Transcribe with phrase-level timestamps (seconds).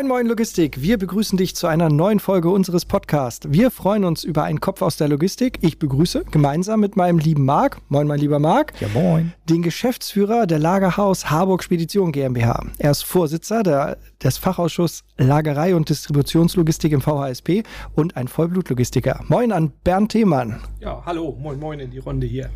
[0.00, 3.46] Moin Moin Logistik, wir begrüßen dich zu einer neuen Folge unseres Podcasts.
[3.50, 5.58] Wir freuen uns über einen Kopf aus der Logistik.
[5.60, 10.46] Ich begrüße gemeinsam mit meinem lieben Marc, moin mein lieber Marc, ja moin, den Geschäftsführer
[10.46, 12.64] der Lagerhaus Harburg Spedition GmbH.
[12.78, 17.64] Er ist Vorsitzer der, des Fachausschusses Lagerei und Distributionslogistik im VHSP
[17.94, 19.22] und ein Vollblutlogistiker.
[19.28, 20.62] Moin an Bernd Themann.
[20.80, 22.48] Ja, hallo, moin moin in die Runde hier.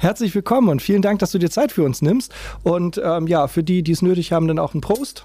[0.00, 2.34] Herzlich willkommen und vielen Dank, dass du dir Zeit für uns nimmst.
[2.64, 5.24] Und ähm, ja, für die, die es nötig haben, dann auch ein Prost.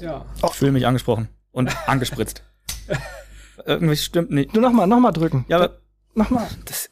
[0.00, 0.24] Ja.
[0.44, 2.42] Ich fühle mich angesprochen und angespritzt.
[3.66, 4.54] Irgendwie stimmt nicht.
[4.54, 5.44] Du nochmal, nochmal drücken.
[5.48, 5.78] Ja, aber
[6.14, 6.46] nochmal.
[6.66, 6.90] Das,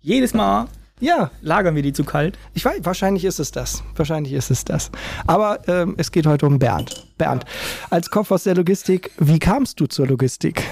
[0.00, 0.68] jedes Mal
[1.00, 1.30] ja.
[1.40, 2.38] lagern wir die zu kalt.
[2.54, 3.82] Ich weiß, wahrscheinlich ist es das.
[3.96, 4.90] Wahrscheinlich ist es das.
[5.26, 7.06] Aber ähm, es geht heute um Bernd.
[7.16, 7.44] Bernd,
[7.88, 10.62] als Kopf aus der Logistik, wie kamst du zur Logistik?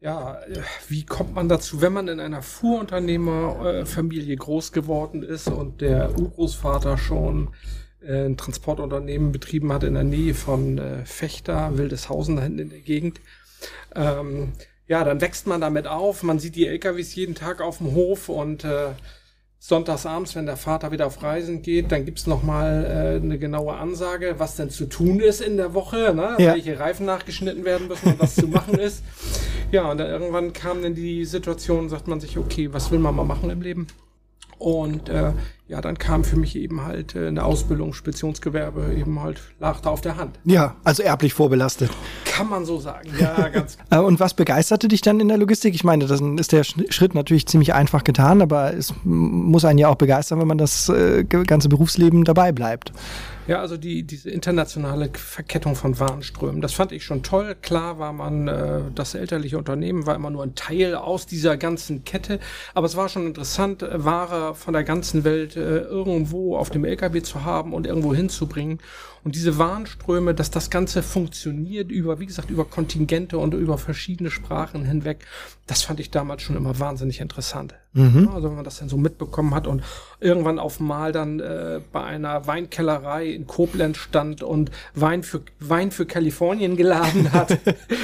[0.00, 0.38] Ja,
[0.88, 6.98] wie kommt man dazu, wenn man in einer Fuhrunternehmerfamilie groß geworden ist und der Urgroßvater
[6.98, 7.48] schon
[8.06, 12.70] äh, ein Transportunternehmen betrieben hat in der Nähe von äh, Fechter, Wildeshausen da hinten in
[12.70, 13.20] der Gegend.
[13.94, 14.52] Ähm,
[14.86, 18.28] ja, dann wächst man damit auf, man sieht die LKWs jeden Tag auf dem Hof
[18.28, 18.90] und äh,
[19.58, 23.72] sonntagsabends, wenn der Vater wieder auf Reisen geht, dann gibt's noch mal äh, eine genaue
[23.72, 26.36] Ansage, was denn zu tun ist in der Woche, ne?
[26.38, 26.52] Ja.
[26.52, 29.02] welche Reifen nachgeschnitten werden müssen und was zu machen ist.
[29.72, 33.16] Ja, und dann irgendwann kam dann die Situation, sagt man sich, okay, was will man
[33.16, 33.88] mal machen im Leben?
[34.58, 35.32] Und äh,
[35.66, 39.90] ja, dann kam für mich eben halt äh, eine Ausbildung, Speditionsgewerbe, eben halt lag da
[39.90, 40.38] auf der Hand.
[40.44, 41.90] Ja, also erblich vorbelastet.
[42.26, 43.78] Kann man so sagen, ja, ganz.
[43.90, 45.74] Äh, und was begeisterte dich dann in der Logistik?
[45.74, 49.88] Ich meine, das ist der Schritt natürlich ziemlich einfach getan, aber es muss einen ja
[49.88, 52.92] auch begeistern, wenn man das äh, ganze Berufsleben dabei bleibt.
[53.46, 57.54] Ja, also die, diese internationale Verkettung von Warenströmen, das fand ich schon toll.
[57.60, 62.04] Klar war man, äh, das elterliche Unternehmen war immer nur ein Teil aus dieser ganzen
[62.04, 62.40] Kette,
[62.72, 66.86] aber es war schon interessant, äh, Ware von der ganzen Welt äh, irgendwo auf dem
[66.86, 68.78] LKW zu haben und irgendwo hinzubringen.
[69.24, 74.30] Und diese Warenströme, dass das Ganze funktioniert über, wie gesagt, über Kontingente und über verschiedene
[74.30, 75.26] Sprachen hinweg,
[75.66, 77.74] das fand ich damals schon immer wahnsinnig interessant.
[77.94, 78.28] Mhm.
[78.34, 79.82] Also wenn man das dann so mitbekommen hat und
[80.20, 85.92] irgendwann auf Mal dann äh, bei einer Weinkellerei in Koblenz stand und Wein für Wein
[85.92, 87.56] für Kalifornien geladen hat.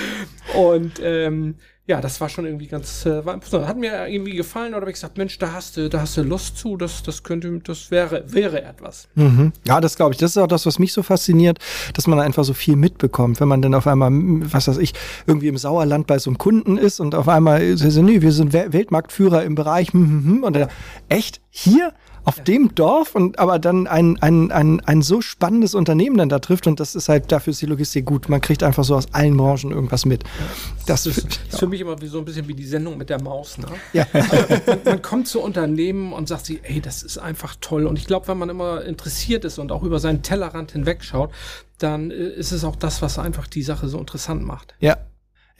[0.56, 1.56] und ähm,
[1.90, 5.18] ja, das war schon irgendwie ganz, äh, hat mir irgendwie gefallen oder habe ich gesagt,
[5.18, 8.62] Mensch, da hast du, da hast du Lust zu, das, das könnte, das wäre, wäre
[8.62, 9.08] etwas.
[9.16, 9.52] Mhm.
[9.66, 10.18] Ja, das glaube ich.
[10.18, 11.58] Das ist auch das, was mich so fasziniert,
[11.94, 14.92] dass man einfach so viel mitbekommt, wenn man dann auf einmal, was weiß ich,
[15.26, 19.42] irgendwie im Sauerland bei so einem Kunden ist und auf einmal, nee, wir sind Weltmarktführer
[19.42, 20.68] im Bereich, hm, hm, hm, und dann,
[21.08, 21.40] echt?
[21.50, 21.92] Hier?
[22.30, 26.38] Auf dem Dorf und aber dann ein, ein, ein, ein so spannendes Unternehmen dann da
[26.38, 28.28] trifft und das ist halt, dafür ist die Logistik gut.
[28.28, 30.22] Man kriegt einfach so aus allen Branchen irgendwas mit.
[30.86, 31.58] Das, das ist, ja.
[31.58, 33.58] für mich immer wie so ein bisschen wie die Sendung mit der Maus.
[33.58, 33.66] Ne?
[33.92, 34.06] Ja.
[34.12, 37.86] Man, man, kommt zu Unternehmen und sagt sich, ey, das ist einfach toll.
[37.86, 41.32] Und ich glaube, wenn man immer interessiert ist und auch über seinen Tellerrand hinwegschaut,
[41.78, 44.74] dann äh, ist es auch das, was einfach die Sache so interessant macht.
[44.78, 44.97] Ja,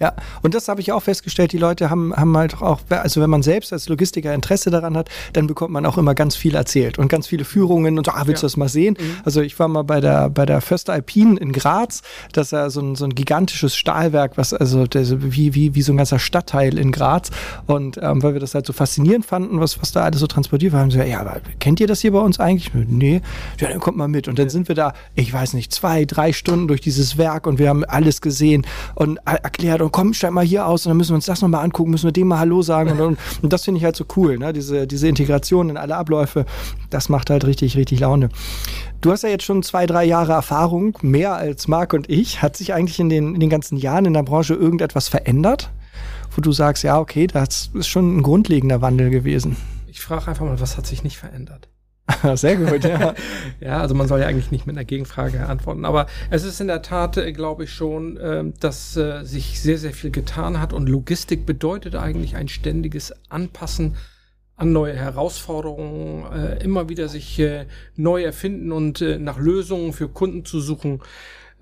[0.01, 1.53] ja, und das habe ich auch festgestellt.
[1.53, 5.11] Die Leute haben, haben halt auch, also wenn man selbst als Logistiker Interesse daran hat,
[5.35, 8.23] dann bekommt man auch immer ganz viel erzählt und ganz viele Führungen und so, ah,
[8.25, 8.47] willst ja.
[8.47, 8.97] du das mal sehen?
[8.99, 9.17] Mhm.
[9.25, 12.01] Also ich war mal bei der, bei der First Alpine in Graz.
[12.33, 15.83] Das ist ja so ein, so ein gigantisches Stahlwerk, was also das, wie, wie, wie
[15.83, 17.31] so ein ganzer Stadtteil in Graz.
[17.67, 20.73] Und ähm, weil wir das halt so faszinierend fanden, was, was da alles so transportiert
[20.73, 22.73] war, haben sie gesagt, ja, aber kennt ihr das hier bei uns eigentlich?
[22.73, 23.21] Nee,
[23.59, 24.29] ja, dann kommt mal mit.
[24.29, 27.59] Und dann sind wir da, ich weiß nicht, zwei, drei Stunden durch dieses Werk und
[27.59, 31.11] wir haben alles gesehen und erklärt und komm, steig mal hier aus und dann müssen
[31.11, 32.91] wir uns das nochmal angucken, müssen wir dem mal Hallo sagen.
[32.93, 34.53] Und, und, und das finde ich halt so cool, ne?
[34.53, 36.47] diese, diese Integration in alle Abläufe,
[36.91, 38.29] das macht halt richtig, richtig Laune.
[39.01, 42.43] Du hast ja jetzt schon zwei, drei Jahre Erfahrung, mehr als Marc und ich.
[42.43, 45.71] Hat sich eigentlich in den, in den ganzen Jahren in der Branche irgendetwas verändert,
[46.35, 49.57] wo du sagst, ja, okay, das ist schon ein grundlegender Wandel gewesen?
[49.87, 51.69] Ich frage einfach mal, was hat sich nicht verändert?
[52.35, 53.15] Sehr gut, ja.
[53.61, 55.85] ja, also man soll ja eigentlich nicht mit einer Gegenfrage antworten.
[55.85, 59.79] Aber es ist in der Tat, äh, glaube ich schon, äh, dass äh, sich sehr,
[59.79, 60.73] sehr viel getan hat.
[60.73, 63.97] Und Logistik bedeutet eigentlich ein ständiges Anpassen
[64.57, 67.43] an neue Herausforderungen, äh, immer wieder sich
[67.97, 71.01] neu erfinden und nach Lösungen für Kunden zu suchen.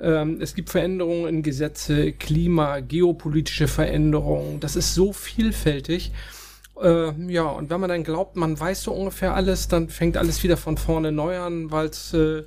[0.00, 4.61] Ähm, es gibt Veränderungen in Gesetze, Klima, geopolitische Veränderungen.
[4.61, 6.12] Das ist so vielfältig.
[6.82, 10.42] Äh, ja, und wenn man dann glaubt, man weiß so ungefähr alles, dann fängt alles
[10.42, 12.44] wieder von vorne neu an, weil es äh,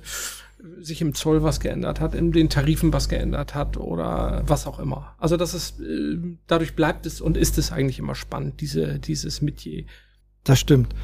[0.80, 4.78] sich im Zoll was geändert hat, in den Tarifen was geändert hat oder was auch
[4.78, 5.14] immer.
[5.18, 9.42] Also das ist, äh, dadurch bleibt es und ist es eigentlich immer spannend, diese, dieses
[9.42, 9.84] Metier.
[10.44, 10.94] Das stimmt.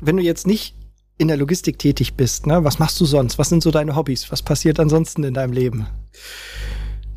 [0.00, 0.74] Wenn du jetzt nicht
[1.18, 3.38] in der Logistik tätig bist, ne, was machst du sonst?
[3.38, 4.32] Was sind so deine Hobbys?
[4.32, 5.86] Was passiert ansonsten in deinem Leben?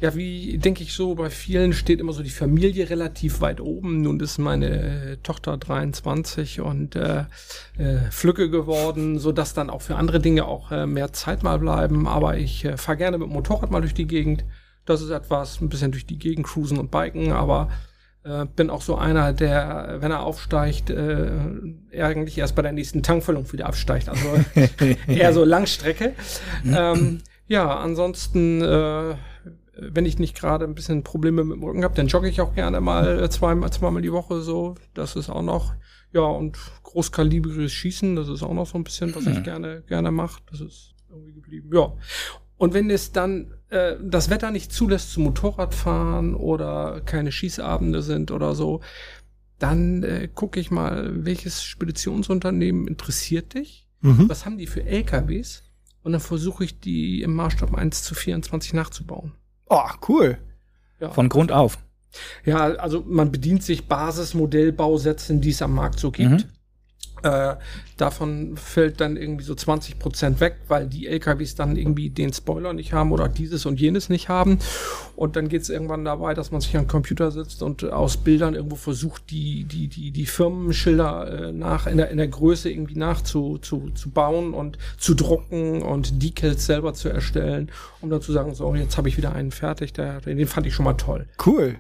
[0.04, 4.02] Ja, wie denke ich so, bei vielen steht immer so die Familie relativ weit oben.
[4.02, 7.24] Nun ist meine äh, Tochter 23 und äh,
[7.78, 11.58] äh, Flücke geworden, so dass dann auch für andere Dinge auch äh, mehr Zeit mal
[11.58, 12.06] bleiben.
[12.06, 14.44] Aber ich äh, fahre gerne mit dem Motorrad mal durch die Gegend.
[14.84, 17.70] Das ist etwas, ein bisschen durch die Gegend cruisen und biken, aber
[18.26, 21.32] äh, bin auch so einer, der, wenn er aufsteigt, äh,
[21.98, 24.10] eigentlich erst bei der nächsten Tankfüllung wieder absteigt.
[24.10, 24.28] Also
[25.08, 26.12] eher so Langstrecke.
[26.66, 29.16] ähm, ja, ansonsten, äh,
[29.76, 32.54] wenn ich nicht gerade ein bisschen Probleme mit dem Rücken habe, dann jogge ich auch
[32.54, 34.76] gerne mal zweimal, zweimal die Woche so.
[34.94, 35.74] Das ist auch noch,
[36.12, 39.44] ja, und großkalibriges Schießen, das ist auch noch so ein bisschen, was ich hm.
[39.44, 40.42] gerne, gerne mache.
[40.52, 41.70] Das ist irgendwie geblieben.
[41.74, 41.94] Ja.
[42.58, 48.32] Und wenn es dann äh, das Wetter nicht zulässt zum Motorradfahren oder keine Schießabende sind
[48.32, 48.82] oder so,
[49.60, 53.88] dann äh, gucke ich mal, welches Speditionsunternehmen interessiert dich?
[54.02, 54.30] Mhm.
[54.30, 55.64] Was haben die für LKWs?
[56.04, 59.34] Und dann versuche ich die im Maßstab 1 zu 24 nachzubauen.
[59.70, 60.38] Oh, cool.
[61.00, 61.10] Ja.
[61.10, 61.78] Von Grund auf.
[62.46, 66.30] Ja, also man bedient sich Basismodellbausätzen, die es am Markt so gibt.
[66.30, 66.44] Mhm.
[67.24, 67.56] Äh,
[67.96, 72.74] davon fällt dann irgendwie so 20 Prozent weg, weil die LKWs dann irgendwie den Spoiler
[72.74, 74.60] nicht haben oder dieses und jenes nicht haben.
[75.16, 78.18] Und dann geht es irgendwann dabei, dass man sich an den Computer sitzt und aus
[78.18, 82.70] Bildern irgendwo versucht, die, die, die, die Firmenschilder äh, nach, in der, in der Größe
[82.70, 87.72] irgendwie nachzubauen zu, zu bauen und zu drucken und Decals selber zu erstellen,
[88.02, 90.74] um dann zu sagen, so, jetzt habe ich wieder einen fertig, der, den fand ich
[90.74, 91.28] schon mal toll.
[91.46, 91.78] Cool.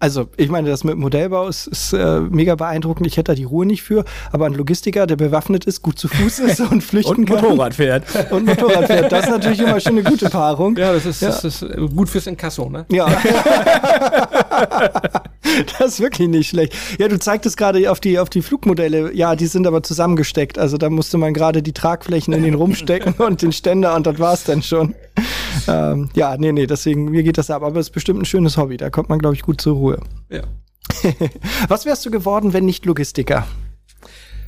[0.00, 3.06] Also, ich meine, das mit Modellbau ist, ist äh, mega beeindruckend.
[3.06, 4.04] Ich hätte da die Ruhe nicht für.
[4.32, 7.36] Aber ein Logistiker, der bewaffnet ist, gut zu Fuß ist und flüchten und kann.
[7.36, 8.04] Und Motorrad fährt.
[8.30, 9.10] Und Motorrad fährt.
[9.10, 10.76] Das ist natürlich immer schon eine gute Paarung.
[10.76, 11.28] Ja, das ist, ja.
[11.28, 11.64] Das ist
[11.96, 12.84] gut fürs Inkasso, ne?
[12.90, 13.06] Ja.
[15.78, 16.74] das ist wirklich nicht schlecht.
[16.98, 19.14] Ja, du zeigtest gerade auf die, auf die Flugmodelle.
[19.14, 20.58] Ja, die sind aber zusammengesteckt.
[20.58, 24.18] Also da musste man gerade die Tragflächen in den rumstecken und den Ständer und das
[24.18, 24.94] war's dann schon.
[25.68, 27.62] Ähm, ja, nee, nee, deswegen, mir geht das ab.
[27.62, 28.76] Aber es ist bestimmt ein schönes Hobby.
[28.76, 30.00] Da kommt man, glaube ich, gut zur Ruhe.
[30.30, 30.42] Ja.
[31.68, 33.46] Was wärst du geworden, wenn nicht Logistiker?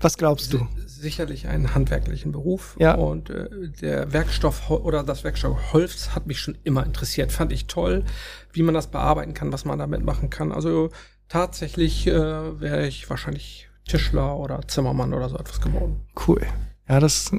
[0.00, 0.66] Was glaubst du?
[0.86, 2.76] Sicherlich einen handwerklichen Beruf.
[2.78, 2.94] Ja.
[2.94, 3.48] Und äh,
[3.80, 7.32] der Werkstoff oder das Werkstoff Holz hat mich schon immer interessiert.
[7.32, 8.04] Fand ich toll,
[8.52, 10.52] wie man das bearbeiten kann, was man damit machen kann.
[10.52, 10.90] Also
[11.28, 16.00] tatsächlich äh, wäre ich wahrscheinlich Tischler oder Zimmermann oder so etwas geworden.
[16.26, 16.42] Cool.
[16.88, 17.30] Ja, das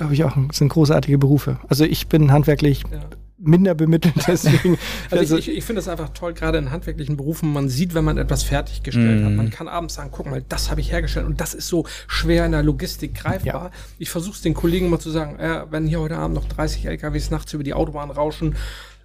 [0.00, 1.58] glaube ich auch sind großartige Berufe.
[1.68, 3.00] Also ich bin handwerklich ja
[3.40, 4.14] minder bemittelt.
[4.26, 4.78] Deswegen,
[5.10, 8.04] also, also ich, ich finde es einfach toll, gerade in handwerklichen Berufen, man sieht, wenn
[8.04, 9.24] man etwas fertiggestellt mm.
[9.24, 9.30] hat.
[9.30, 9.36] Mhm.
[9.36, 12.46] Man kann abends sagen, guck mal, das habe ich hergestellt und das ist so schwer
[12.46, 13.64] in der Logistik greifbar.
[13.64, 13.70] Ja.
[13.98, 16.86] Ich versuche es den Kollegen mal zu sagen, äh, wenn hier heute Abend noch 30
[16.86, 18.56] LKWs nachts über die Autobahn rauschen,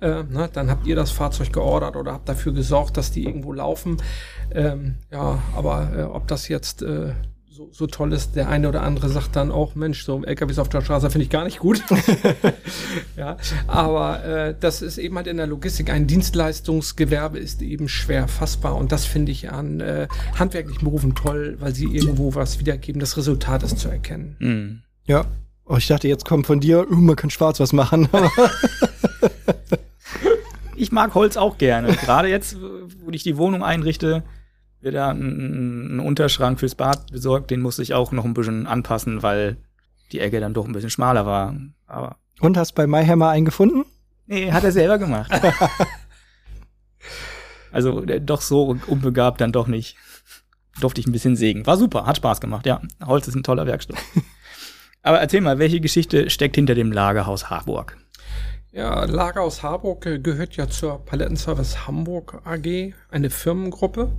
[0.02, 3.54] äh, ne, dann habt ihr das Fahrzeug geordert oder habt dafür gesorgt, dass die irgendwo
[3.54, 3.98] laufen.
[4.52, 7.14] Ähm, ja, aber äh, ob das jetzt äh,
[7.56, 10.68] so, so toll ist, der eine oder andere sagt dann auch, Mensch, so LKWs auf
[10.68, 11.82] der Straße finde ich gar nicht gut.
[13.18, 18.28] ja, aber äh, das ist eben halt in der Logistik, ein Dienstleistungsgewerbe ist eben schwer
[18.28, 23.00] fassbar und das finde ich an äh, handwerklichen Berufen toll, weil sie irgendwo was wiedergeben,
[23.00, 24.36] das Resultat ist zu erkennen.
[24.40, 24.82] Mhm.
[25.06, 25.26] Ja,
[25.64, 28.10] oh, ich dachte, jetzt kommt von dir, uh, man kann schwarz was machen.
[30.76, 31.94] ich mag Holz auch gerne.
[31.94, 34.24] Gerade jetzt, wo ich die Wohnung einrichte,
[34.82, 37.52] wird da ein, ein, Unterschrank fürs Bad besorgt.
[37.52, 39.58] Den musste ich auch noch ein bisschen anpassen, weil
[40.12, 41.56] die Ecke dann doch ein bisschen schmaler war.
[41.88, 43.86] Aber Und hast bei MyHammer einen gefunden?
[44.28, 45.32] Nee, hat er selber gemacht.
[47.72, 49.98] also doch so unbegabt dann doch nicht.
[50.80, 51.66] Durfte ich ein bisschen sägen.
[51.66, 52.82] War super, hat Spaß gemacht, ja.
[53.06, 54.04] Holz ist ein toller Werkstoff.
[55.04, 57.98] Aber erzähl mal, welche Geschichte steckt hinter dem Lagerhaus Harburg?
[58.72, 64.12] Ja, Lagerhaus Harburg gehört ja zur Palettenservice Hamburg AG, eine Firmengruppe.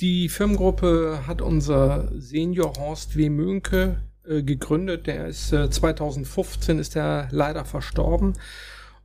[0.00, 3.30] Die Firmengruppe hat unser Senior Horst W.
[3.30, 3.96] Mönke
[4.28, 5.06] äh, gegründet.
[5.06, 8.34] Der ist äh, 2015 ist er leider verstorben.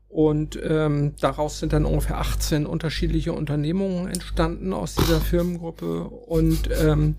[0.10, 6.04] Und ähm, daraus sind dann ungefähr 18 unterschiedliche Unternehmungen entstanden aus dieser Firmengruppe.
[6.04, 7.16] Und ähm,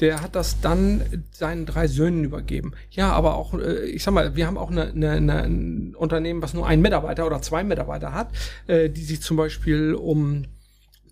[0.00, 2.72] der hat das dann seinen drei Söhnen übergeben.
[2.90, 6.42] Ja, aber auch, äh, ich sag mal, wir haben auch eine, eine, eine, ein Unternehmen,
[6.42, 8.32] was nur einen Mitarbeiter oder zwei Mitarbeiter hat,
[8.66, 10.44] äh, die sich zum Beispiel um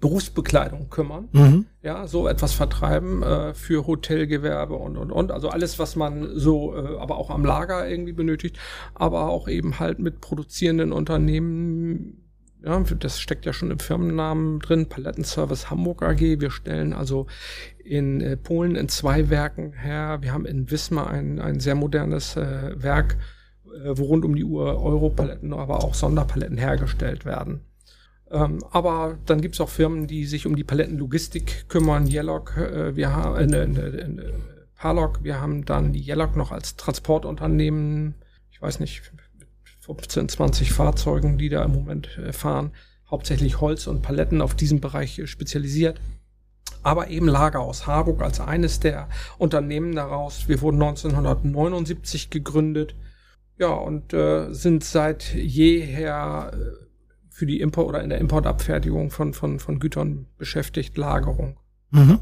[0.00, 1.66] Berufsbekleidung kümmern, mhm.
[1.82, 6.74] ja, so etwas vertreiben äh, für Hotelgewerbe und und und, also alles, was man so,
[6.74, 8.58] äh, aber auch am Lager irgendwie benötigt,
[8.94, 12.24] aber auch eben halt mit produzierenden Unternehmen.
[12.64, 16.20] Ja, das steckt ja schon im Firmennamen drin, Palettenservice Hamburg AG.
[16.20, 17.28] Wir stellen also
[17.84, 20.18] in äh, Polen in zwei Werken her.
[20.22, 23.16] Wir haben in Wismar ein, ein sehr modernes äh, Werk,
[23.64, 27.67] äh, wo rund um die Uhr Europaletten, aber auch Sonderpaletten hergestellt werden.
[28.30, 32.06] Ähm, aber dann gibt's auch Firmen, die sich um die Palettenlogistik kümmern.
[32.06, 34.32] Yellock, äh, wir haben äh, ne,
[34.76, 38.14] Parlock, wir haben dann die Yellock noch als Transportunternehmen,
[38.50, 39.02] ich weiß nicht,
[39.80, 42.72] 15, 20 Fahrzeugen, die da im Moment äh, fahren.
[43.10, 45.98] Hauptsächlich Holz und Paletten auf diesem Bereich äh, spezialisiert.
[46.82, 49.08] Aber eben Lager aus Harburg als eines der
[49.38, 50.48] Unternehmen daraus.
[50.48, 52.94] Wir wurden 1979 gegründet.
[53.56, 56.87] Ja, und äh, sind seit jeher äh,
[57.38, 61.56] für die Import oder in der Importabfertigung von, von, von Gütern beschäftigt, Lagerung.
[61.92, 62.18] Mhm.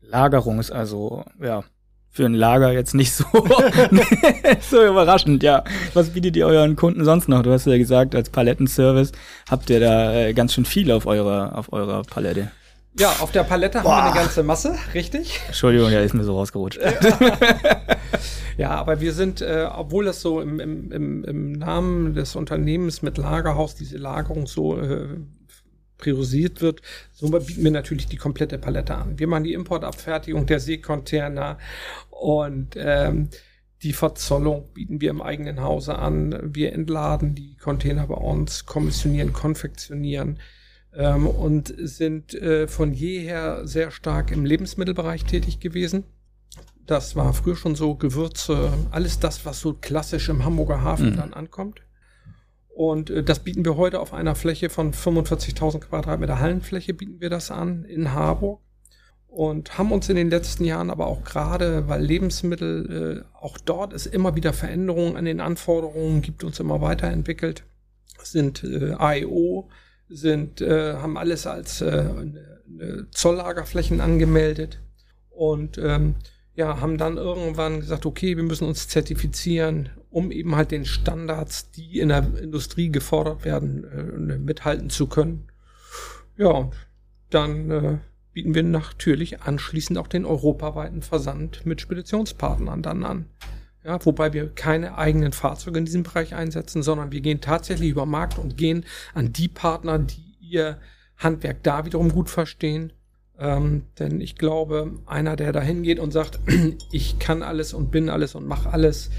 [0.00, 1.64] Lagerung ist also, ja,
[2.08, 3.24] für ein Lager jetzt nicht so,
[4.60, 5.64] so überraschend, ja.
[5.94, 7.42] Was bietet ihr euren Kunden sonst noch?
[7.42, 9.10] Du hast ja gesagt, als Palettenservice
[9.50, 12.52] habt ihr da äh, ganz schön viel auf eurer, auf eurer Palette.
[12.98, 13.96] Ja, auf der Palette Boah.
[13.96, 15.40] haben wir eine ganze Masse, richtig?
[15.46, 16.80] Entschuldigung, ja, ist mir so rausgerutscht.
[18.56, 23.00] ja, aber wir sind, äh, obwohl das so im, im, im, im Namen des Unternehmens
[23.02, 25.06] mit Lagerhaus diese Lagerung so äh,
[25.96, 29.16] priorisiert wird, so bieten wir natürlich die komplette Palette an.
[29.16, 31.58] Wir machen die Importabfertigung der Seekontainer
[32.10, 33.28] und ähm,
[33.84, 36.36] die Verzollung bieten wir im eigenen Hause an.
[36.42, 40.40] Wir entladen die Container bei uns, kommissionieren, konfektionieren
[40.98, 46.04] ähm, und sind äh, von jeher sehr stark im Lebensmittelbereich tätig gewesen.
[46.86, 51.16] Das war früher schon so Gewürze, alles das, was so klassisch im Hamburger Hafen mhm.
[51.16, 51.82] dann ankommt.
[52.68, 57.30] Und äh, das bieten wir heute auf einer Fläche von 45.000 Quadratmeter Hallenfläche bieten wir
[57.30, 58.60] das an in Harburg.
[59.28, 63.92] Und haben uns in den letzten Jahren aber auch gerade, weil Lebensmittel, äh, auch dort
[63.92, 67.62] ist immer wieder Veränderungen an den Anforderungen, gibt uns immer weiterentwickelt,
[68.22, 69.68] sind äh, AEO,
[70.08, 72.04] sind, äh, haben alles als äh,
[73.10, 74.80] Zolllagerflächen angemeldet
[75.30, 76.14] und ähm,
[76.54, 81.70] ja, haben dann irgendwann gesagt, okay, wir müssen uns zertifizieren, um eben halt den Standards,
[81.70, 85.48] die in der Industrie gefordert werden, äh, mithalten zu können.
[86.36, 86.70] Ja,
[87.30, 87.98] dann äh,
[88.32, 93.26] bieten wir natürlich anschließend auch den europaweiten Versand mit Speditionspartnern dann an.
[93.88, 98.06] Ja, wobei wir keine eigenen Fahrzeuge in diesem Bereich einsetzen, sondern wir gehen tatsächlich über
[98.06, 100.78] Markt und gehen an die Partner, die ihr
[101.16, 102.92] Handwerk da wiederum gut verstehen
[103.38, 106.40] ähm, denn ich glaube, einer, der da hingeht und sagt,
[106.92, 109.10] ich kann alles und bin alles und mache alles,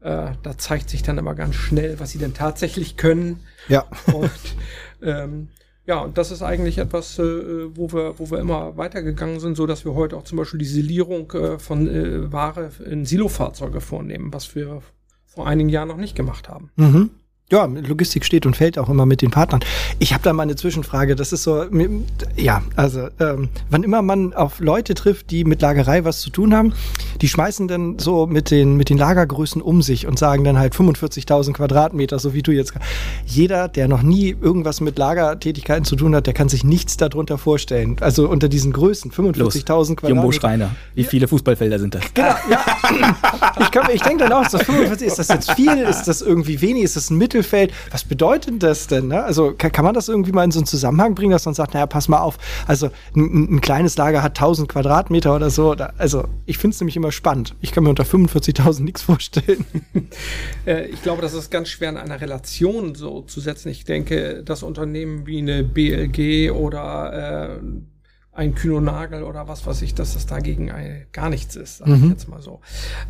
[0.00, 3.40] äh, da zeigt sich dann immer ganz schnell, was sie denn tatsächlich können.
[3.68, 3.86] Ja.
[4.12, 4.30] Und
[5.02, 5.48] ähm,
[5.86, 9.66] ja, und das ist eigentlich etwas, äh, wo wir, wo wir immer weitergegangen sind, so
[9.66, 14.32] dass wir heute auch zum Beispiel die Silierung äh, von äh, Ware in Silofahrzeuge vornehmen,
[14.32, 14.80] was wir
[15.26, 16.70] vor einigen Jahren noch nicht gemacht haben.
[16.76, 17.10] Mhm.
[17.52, 19.60] Ja, Logistik steht und fällt auch immer mit den Partnern.
[19.98, 21.14] Ich habe da mal eine Zwischenfrage.
[21.14, 21.66] Das ist so,
[22.36, 26.54] ja, also ähm, wann immer man auf Leute trifft, die mit Lagerei was zu tun
[26.54, 26.72] haben,
[27.20, 30.74] die schmeißen dann so mit den mit den Lagergrößen um sich und sagen dann halt
[30.74, 32.72] 45.000 Quadratmeter, so wie du jetzt.
[33.26, 37.36] Jeder, der noch nie irgendwas mit Lagertätigkeiten zu tun hat, der kann sich nichts darunter
[37.36, 37.98] vorstellen.
[38.00, 40.08] Also unter diesen Größen 45.000 Quadratmeter.
[40.08, 40.70] Jumbo Schreiner.
[40.94, 42.04] Wie viele Fußballfelder sind das?
[42.14, 42.64] Genau, ja.
[43.60, 45.76] ich, kann, ich denke dann auch, ist das 45, ist das jetzt viel?
[45.76, 46.84] Ist das irgendwie wenig?
[46.84, 47.33] Ist das ein Mittel?
[47.34, 47.72] Mittelfeld.
[47.90, 49.08] Was bedeutet das denn?
[49.08, 49.22] Ne?
[49.22, 51.74] Also kann, kann, man das irgendwie mal in so einen Zusammenhang bringen, dass man sagt,
[51.74, 55.74] naja, pass mal auf, also ein, ein kleines Lager hat 1000 Quadratmeter oder so.
[55.74, 57.54] Da, also ich finde es nämlich immer spannend.
[57.60, 59.64] Ich kann mir unter 45.000 nichts vorstellen.
[60.66, 63.68] Äh, ich glaube, das ist ganz schwer in einer Relation so zu setzen.
[63.68, 67.60] Ich denke, das Unternehmen wie eine BLG oder äh,
[68.32, 70.70] ein Kühnonagel oder was weiß ich, dass das dagegen
[71.12, 71.94] gar nichts ist, sag mhm.
[72.04, 72.60] ich jetzt mal so.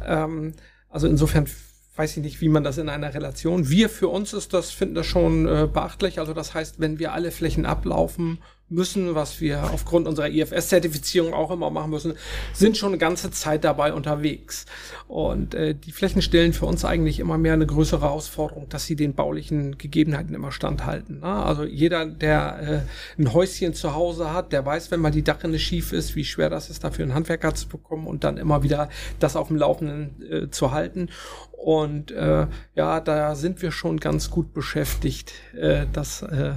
[0.05, 0.53] Ähm,
[0.89, 1.47] also insofern
[1.97, 3.69] weiß ich nicht, wie man das in einer Relation.
[3.69, 6.19] Wir für uns ist das, finden das schon äh, beachtlich.
[6.19, 8.39] Also das heißt, wenn wir alle Flächen ablaufen
[8.71, 12.15] müssen, was wir aufgrund unserer IFS-Zertifizierung auch immer machen müssen,
[12.55, 14.65] sind schon eine ganze Zeit dabei unterwegs.
[15.07, 18.97] Und äh, die Flächen stellen für uns eigentlich immer mehr eine größere Herausforderung, dass sie
[18.97, 21.21] den baulichen Gegebenheiten immer standhalten.
[21.21, 21.27] Ne?
[21.27, 22.87] Also jeder, der
[23.19, 26.25] äh, ein Häuschen zu Hause hat, der weiß, wenn mal die Dachrinne schief ist, wie
[26.25, 28.89] schwer das ist, dafür einen Handwerker zu bekommen und dann immer wieder
[29.21, 31.11] das auf dem Laufenden äh, zu halten.
[31.53, 36.55] Und äh, ja, da sind wir schon ganz gut beschäftigt, äh, das äh,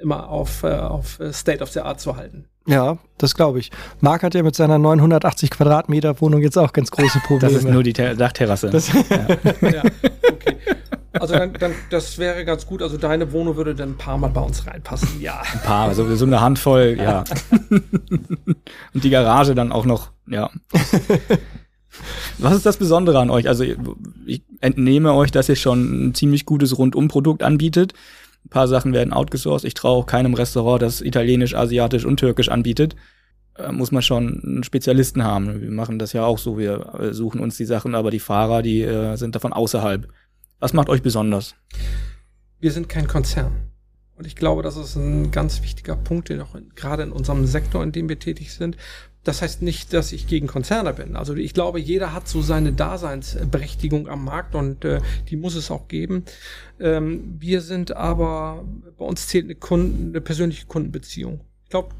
[0.00, 2.46] immer auf, äh, auf äh, State of the Art zu halten.
[2.66, 3.70] Ja, das glaube ich.
[4.00, 7.52] Marc hat ja mit seiner 980 Quadratmeter Wohnung jetzt auch ganz große Probleme.
[7.52, 8.70] Das ist nur die Ter Dachterrasse.
[8.70, 9.00] Das, ja.
[9.68, 9.82] ja,
[10.30, 10.56] okay.
[11.12, 12.82] Also dann, dann, das wäre ganz gut.
[12.82, 15.20] Also deine Wohnung würde dann ein paar Mal bei uns reinpassen.
[15.20, 15.42] Ja.
[15.52, 17.24] Ein paar, also so eine Handvoll, ja.
[17.70, 20.50] Und die Garage dann auch noch, ja.
[22.38, 23.48] Was ist das Besondere an euch?
[23.48, 27.94] Also ich entnehme euch, dass ihr schon ein ziemlich gutes Rundumprodukt anbietet.
[28.44, 29.66] Ein paar Sachen werden outgesourced.
[29.66, 32.96] Ich traue auch keinem Restaurant, das italienisch, asiatisch und türkisch anbietet.
[33.56, 35.60] Äh, muss man schon einen Spezialisten haben.
[35.60, 36.58] Wir machen das ja auch so.
[36.58, 40.08] Wir äh, suchen uns die Sachen, aber die Fahrer, die äh, sind davon außerhalb.
[40.58, 41.54] Was macht euch besonders?
[42.58, 43.52] Wir sind kein Konzern.
[44.16, 47.46] Und ich glaube, das ist ein ganz wichtiger Punkt, den auch in, gerade in unserem
[47.46, 48.76] Sektor, in dem wir tätig sind,
[49.24, 51.14] das heißt nicht, dass ich gegen Konzerne bin.
[51.14, 55.70] Also ich glaube, jeder hat so seine Daseinsberechtigung am Markt und äh, die muss es
[55.70, 56.24] auch geben.
[56.78, 58.64] Ähm, wir sind aber,
[58.96, 61.40] bei uns zählt eine, Kunden, eine persönliche Kundenbeziehung.
[61.64, 61.94] Ich glaube,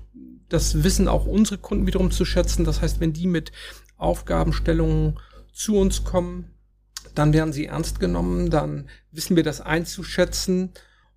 [0.49, 2.65] das wissen auch unsere Kunden wiederum zu schätzen.
[2.65, 3.53] Das heißt, wenn die mit
[3.99, 5.19] Aufgabenstellungen
[5.53, 6.50] zu uns kommen,
[7.15, 10.71] dann werden sie ernst genommen, dann wissen wir das einzuschätzen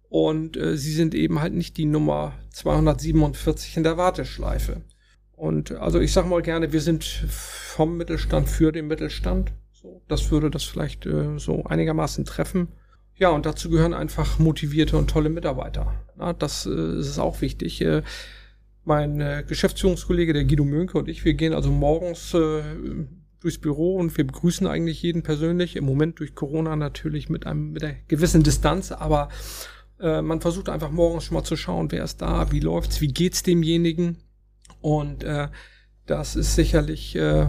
[0.10, 4.82] Und äh, sie sind eben halt nicht die Nummer 247 in der Warteschleife.
[5.44, 9.52] Und also ich sage mal gerne, wir sind vom Mittelstand für den Mittelstand.
[9.74, 12.70] So, das würde das vielleicht äh, so einigermaßen treffen.
[13.18, 15.96] Ja, und dazu gehören einfach motivierte und tolle Mitarbeiter.
[16.18, 17.82] Ja, das äh, ist auch wichtig.
[17.82, 18.04] Äh,
[18.86, 22.62] mein äh, Geschäftsführungskollege, der Guido Mönke und ich, wir gehen also morgens äh,
[23.42, 25.76] durchs Büro und wir begrüßen eigentlich jeden persönlich.
[25.76, 29.28] Im Moment durch Corona natürlich mit einem mit einer gewissen Distanz, aber
[30.00, 33.10] äh, man versucht einfach morgens schon mal zu schauen, wer ist da, wie läuft's, wie
[33.10, 34.20] geht's demjenigen.
[34.82, 35.50] Und äh,
[36.06, 37.48] das ist sicherlich äh,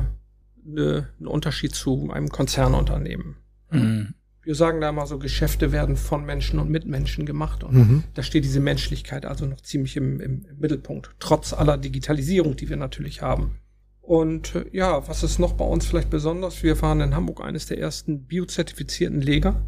[0.65, 3.37] ne, ein Unterschied zu einem Konzernunternehmen.
[3.71, 7.65] Mhm wir sagen da mal so, Geschäfte werden von Menschen und mit Menschen gemacht.
[7.65, 8.05] Und mhm.
[8.15, 12.69] da steht diese Menschlichkeit also noch ziemlich im, im, im, Mittelpunkt, trotz aller Digitalisierung, die
[12.69, 13.59] wir natürlich haben.
[14.01, 16.63] Und äh, ja, was ist noch bei uns vielleicht besonders?
[16.63, 19.63] Wir fahren in Hamburg eines der ersten biozertifizierten Leger.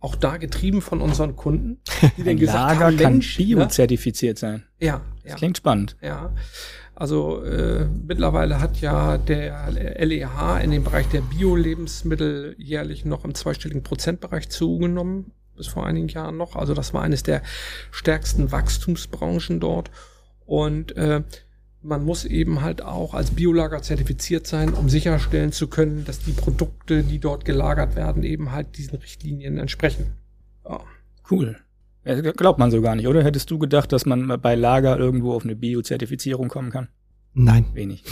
[0.00, 1.80] Auch da getrieben von unseren Kunden,
[2.16, 3.46] die dann gesagt Lager haben, kann Mensch, ne?
[3.46, 4.40] biozertifiziert ne?
[4.40, 4.62] sein.
[4.80, 5.36] Ja, das ja.
[5.36, 5.96] klingt spannend.
[6.02, 6.34] Ja.
[6.96, 13.34] Also äh, mittlerweile hat ja der LEH in dem Bereich der Bio-Lebensmittel jährlich noch im
[13.34, 16.56] zweistelligen Prozentbereich zugenommen, bis vor einigen Jahren noch.
[16.56, 17.42] Also das war eines der
[17.90, 19.90] stärksten Wachstumsbranchen dort.
[20.46, 21.22] Und äh,
[21.82, 26.32] man muss eben halt auch als Biolager zertifiziert sein, um sicherstellen zu können, dass die
[26.32, 30.14] Produkte, die dort gelagert werden, eben halt diesen Richtlinien entsprechen.
[30.64, 30.80] Ja.
[31.30, 31.56] Cool.
[32.36, 33.24] Glaubt man so gar nicht, oder?
[33.24, 36.88] Hättest du gedacht, dass man bei Lager irgendwo auf eine Bio-Zertifizierung kommen kann?
[37.34, 37.66] Nein.
[37.74, 38.02] Wenig.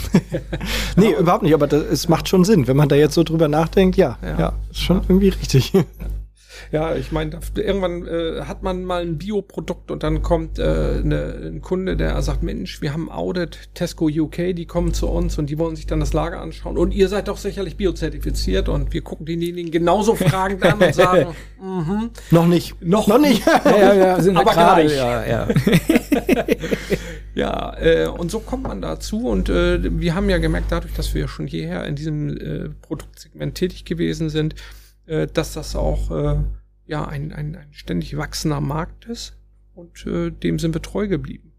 [0.97, 2.67] nee, überhaupt nicht, aber das, es macht schon Sinn.
[2.67, 5.73] Wenn man da jetzt so drüber nachdenkt, ja, ja, ja ist schon irgendwie richtig.
[6.71, 11.39] Ja, ich meine, irgendwann äh, hat man mal ein Bioprodukt und dann kommt äh, ne,
[11.43, 15.49] ein Kunde, der sagt, Mensch, wir haben Audit, Tesco UK, die kommen zu uns und
[15.49, 16.77] die wollen sich dann das Lager anschauen.
[16.77, 21.35] Und ihr seid doch sicherlich biozertifiziert und wir gucken denjenigen genauso fragend an und sagen,
[21.61, 22.09] mhm.
[22.31, 22.81] noch nicht.
[22.81, 23.45] Noch, noch nicht.
[23.65, 25.47] ja, ja, ja, sind aber gerade, ja, ja.
[27.35, 31.13] ja, äh, und so kommt man dazu und äh, wir haben ja gemerkt, dadurch, dass
[31.13, 34.55] wir schon hierher in diesem äh, Produktsegment tätig gewesen sind,
[35.07, 36.37] äh, dass das auch äh,
[36.85, 39.37] ja ein, ein, ein ständig wachsender Markt ist
[39.73, 41.51] und äh, dem sind wir treu geblieben.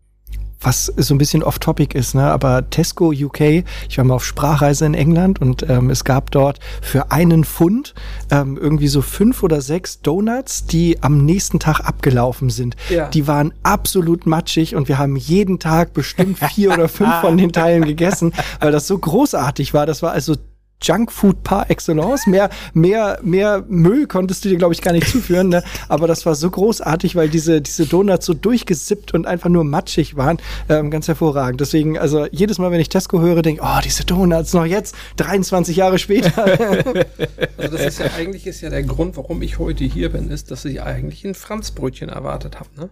[0.58, 2.24] Was so ein bisschen off-topic ist, ne?
[2.24, 6.60] aber Tesco UK, ich war mal auf Sprachreise in England und ähm, es gab dort
[6.80, 7.94] für einen Pfund
[8.30, 12.74] ähm, irgendwie so fünf oder sechs Donuts, die am nächsten Tag abgelaufen sind.
[12.88, 13.08] Ja.
[13.10, 17.52] Die waren absolut matschig und wir haben jeden Tag bestimmt vier oder fünf von den
[17.52, 19.84] Teilen gegessen, weil das so großartig war.
[19.84, 20.36] Das war also
[20.82, 22.26] Junkfood par excellence.
[22.26, 25.48] Mehr, mehr, mehr Müll konntest du dir, glaube ich, gar nicht zuführen.
[25.48, 25.62] Ne?
[25.88, 30.16] Aber das war so großartig, weil diese, diese Donuts so durchgesippt und einfach nur matschig
[30.16, 30.38] waren.
[30.68, 31.60] Ähm, ganz hervorragend.
[31.60, 34.94] Deswegen, also jedes Mal, wenn ich Tesco höre, denke ich, oh, diese Donuts noch jetzt,
[35.16, 36.44] 23 Jahre später.
[37.56, 40.50] also das ist ja eigentlich ist ja der Grund, warum ich heute hier bin, ist,
[40.50, 42.68] dass ich eigentlich ein Franzbrötchen erwartet habe.
[42.76, 42.88] Ne?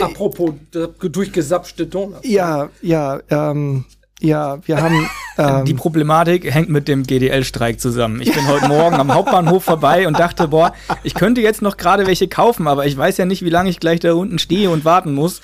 [0.00, 0.54] Apropos
[1.00, 2.26] durchgesapschte Donuts.
[2.28, 3.84] Ja, ja, ähm,
[4.20, 5.08] ja, wir haben.
[5.36, 8.20] Ähm, die Problematik hängt mit dem GDL-Streik zusammen.
[8.20, 10.72] Ich bin heute Morgen am Hauptbahnhof vorbei und dachte, boah,
[11.02, 13.80] ich könnte jetzt noch gerade welche kaufen, aber ich weiß ja nicht, wie lange ich
[13.80, 15.40] gleich da unten stehe und warten muss.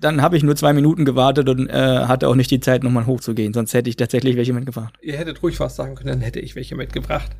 [0.00, 3.06] Dann habe ich nur zwei Minuten gewartet und äh, hatte auch nicht die Zeit, nochmal
[3.06, 3.54] hochzugehen.
[3.54, 4.92] Sonst hätte ich tatsächlich welche mitgebracht.
[5.02, 7.30] Ihr hättet ruhig was sagen können, dann hätte ich welche mitgebracht.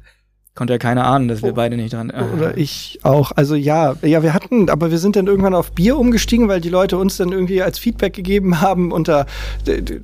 [0.54, 1.54] Konnte ja keiner ahnen, dass wir oh.
[1.54, 2.10] beide nicht dran.
[2.10, 2.24] Äh.
[2.34, 3.32] Oder ich auch.
[3.32, 6.68] Also ja, ja, wir hatten, aber wir sind dann irgendwann auf Bier umgestiegen, weil die
[6.68, 8.92] Leute uns dann irgendwie als Feedback gegeben haben.
[8.92, 9.26] Unter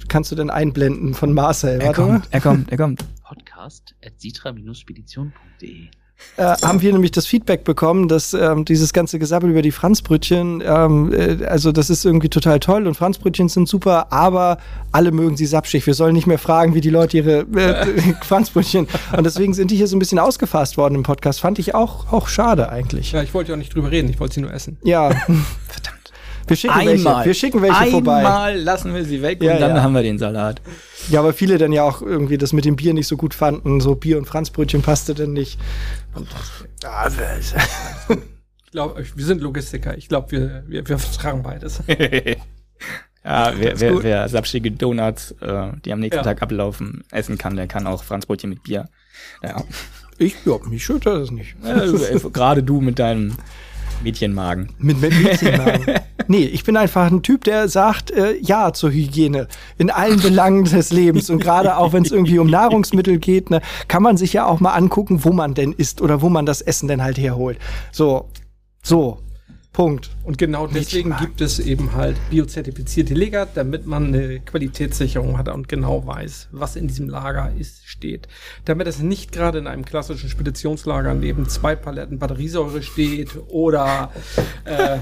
[0.09, 1.81] kannst du denn einblenden von Marcel?
[1.81, 3.05] Er kommt, er kommt, er kommt.
[3.23, 5.89] Podcast at sitra-spedition.de
[6.37, 10.63] äh, haben wir nämlich das Feedback bekommen, dass ähm, dieses ganze Gesabbel über die Franzbrötchen,
[10.65, 14.59] ähm, äh, also das ist irgendwie total toll und Franzbrötchen sind super, aber
[14.93, 15.87] alle mögen sie sapschig.
[15.87, 18.87] Wir sollen nicht mehr fragen, wie die Leute ihre äh, Franzbrötchen.
[19.17, 21.41] Und deswegen sind die hier so ein bisschen ausgefasst worden im Podcast.
[21.41, 23.13] Fand ich auch, auch schade eigentlich.
[23.13, 24.79] Ja, ich wollte ja auch nicht drüber reden, ich wollte sie nur essen.
[24.85, 25.11] Ja.
[25.69, 25.98] Verdammt.
[26.49, 27.17] Wir schicken Einmal.
[27.17, 28.17] welche, wir schicken welche Einmal vorbei.
[28.17, 29.83] Einmal lassen wir sie weg ja, und dann ja.
[29.83, 30.61] haben wir den Salat.
[31.11, 33.81] Ja, aber viele dann ja auch irgendwie das mit dem Bier nicht so gut fanden.
[33.81, 35.59] So Bier und Franzbrötchen passte denn nicht.
[36.15, 36.29] Und,
[36.85, 39.97] ah, ich glaube, wir sind Logistiker.
[39.97, 41.83] Ich glaube, wir, wir, wir vertragen beides.
[43.25, 46.23] ja, wer, wer, wer sapschige Donuts, äh, die am nächsten ja.
[46.23, 48.89] Tag ablaufen, essen kann, der kann auch Franzbrötchen mit Bier.
[49.43, 49.65] Ja.
[50.19, 51.57] Ich, ja, mich stört das nicht.
[51.65, 51.85] Ja,
[52.33, 53.37] Gerade du mit deinem
[54.03, 54.69] Mädchenmagen.
[54.79, 55.85] Mit Mädchenmagen.
[56.29, 60.65] nee, ich bin einfach ein Typ, der sagt äh, Ja zur Hygiene in allen Belangen
[60.65, 61.31] des Lebens.
[61.31, 64.61] Und gerade auch, wenn es irgendwie um Nahrungsmittel geht, ne, kann man sich ja auch
[64.61, 67.59] mal angucken, wo man denn isst oder wo man das Essen denn halt herholt.
[67.93, 68.29] So,
[68.83, 69.19] so.
[69.79, 70.11] Punkt.
[70.25, 75.69] Und genau deswegen gibt es eben halt biozertifizierte Lager, damit man eine Qualitätssicherung hat und
[75.69, 78.27] genau weiß, was in diesem Lager ist, steht.
[78.65, 84.11] Damit es nicht gerade in einem klassischen Speditionslager neben zwei Paletten Batteriesäure steht oder
[84.65, 84.99] äh,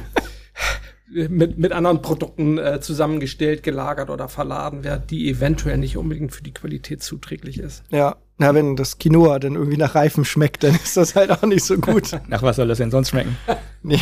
[1.30, 6.42] mit, mit anderen Produkten äh, zusammengestellt, gelagert oder verladen wird, die eventuell nicht unbedingt für
[6.42, 7.82] die Qualität zuträglich ist.
[7.90, 11.44] Ja, na, wenn das Quinoa dann irgendwie nach Reifen schmeckt, dann ist das halt auch
[11.44, 12.10] nicht so gut.
[12.28, 13.38] Nach was soll das denn sonst schmecken?
[13.82, 14.00] nee.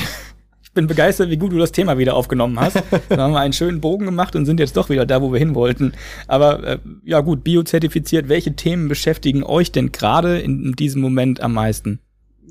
[0.74, 2.82] Ich bin begeistert, wie gut du das Thema wieder aufgenommen hast.
[3.08, 5.38] Da haben wir einen schönen Bogen gemacht und sind jetzt doch wieder da, wo wir
[5.38, 5.92] hin wollten.
[6.26, 11.40] Aber äh, ja gut, biozertifiziert, welche Themen beschäftigen euch denn gerade in, in diesem Moment
[11.40, 12.00] am meisten?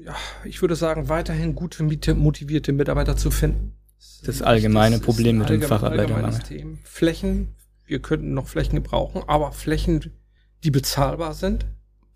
[0.06, 3.74] Ja, ich würde sagen, weiterhin gute, motivierte Mitarbeiter zu finden.
[4.24, 6.34] Das allgemeine das Problem mit dem Facharbeitermangel.
[6.86, 7.56] Flächen,
[7.86, 10.14] wir könnten noch Flächen gebrauchen, aber Flächen,
[10.64, 11.66] die bezahlbar sind,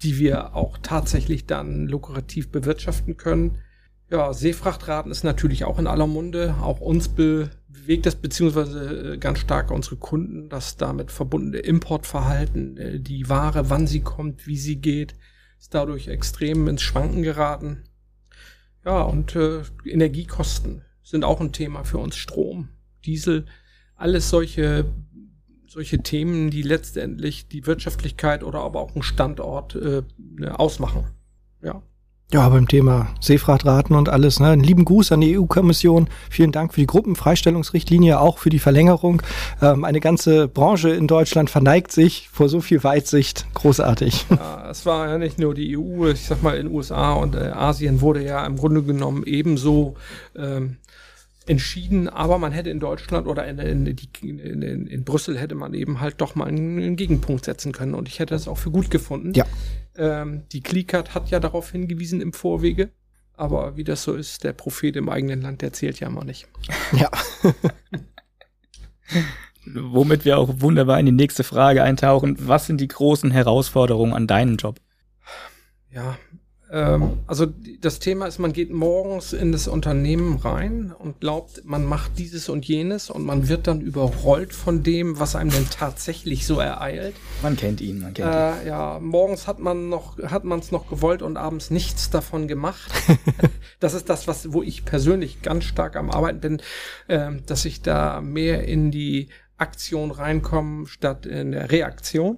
[0.04, 3.58] die wir auch tatsächlich dann lukrativ bewirtschaften können.
[4.10, 6.56] Ja, Seefrachtraten ist natürlich auch in aller Munde.
[6.62, 13.00] Auch uns bewegt das beziehungsweise äh, ganz stark unsere Kunden, das damit verbundene Importverhalten, äh,
[13.00, 15.16] die Ware, wann sie kommt, wie sie geht,
[15.60, 17.84] ist dadurch extrem ins Schwanken geraten.
[18.86, 22.16] Ja, und äh, Energiekosten sind auch ein Thema für uns.
[22.16, 22.70] Strom,
[23.06, 23.46] Diesel,
[23.96, 24.86] alles solche,
[25.66, 31.08] solche Themen, die letztendlich die Wirtschaftlichkeit oder aber auch einen Standort äh, ne, ausmachen.
[31.62, 31.84] Ja.
[32.34, 34.42] Ja, beim Thema Seefrachtraten und alles.
[34.42, 34.48] Ne?
[34.50, 36.10] Einen lieben Gruß an die EU-Kommission.
[36.30, 39.22] Vielen Dank für die Gruppenfreistellungsrichtlinie, auch für die Verlängerung.
[39.62, 43.46] Ähm, eine ganze Branche in Deutschland verneigt sich vor so viel Weitsicht.
[43.54, 44.26] Großartig.
[44.30, 46.08] Ja, es war ja nicht nur die EU.
[46.10, 49.96] Ich sag mal, in USA und äh, Asien wurde ja im Grunde genommen ebenso
[50.36, 50.76] ähm,
[51.50, 56.00] entschieden, aber man hätte in Deutschland oder in, in, in, in, Brüssel hätte man eben
[56.00, 58.92] halt doch mal einen, einen, Gegenpunkt setzen können und ich hätte das auch für gut
[58.92, 59.34] gefunden.
[59.34, 59.46] Ja.
[59.96, 62.90] Ähm, die Klickert hat ja darauf hingewiesen im Vorwege,
[63.34, 66.48] aber wie das so ist, der Prophet im eigenen Land, der zählt ja immer nicht.
[66.94, 67.10] Ja.
[69.74, 72.38] Womit wir auch wunderbar in die nächste Frage eintauchen.
[72.40, 74.80] Was sind die großen Herausforderungen an deinem Job?
[75.92, 76.18] Ja,
[76.70, 77.46] ähm, also
[77.82, 82.50] das Thema ist, man geht morgens in das Unternehmen rein und glaubt, man macht dieses
[82.50, 87.16] und jenes und man wird dann überrollt von dem, was einem denn tatsächlich so ereilt.
[87.42, 88.68] Man kennt ihn, man kennt äh, ihn.
[88.68, 92.92] Ja, morgens hat man noch, hat man es noch gewollt und abends nichts davon gemacht.
[93.80, 96.62] das ist das, was, wo ich persönlich ganz stark am Arbeiten bin,
[97.08, 102.38] äh, dass ich da mehr in die Aktion reinkomme statt in der Reaktion.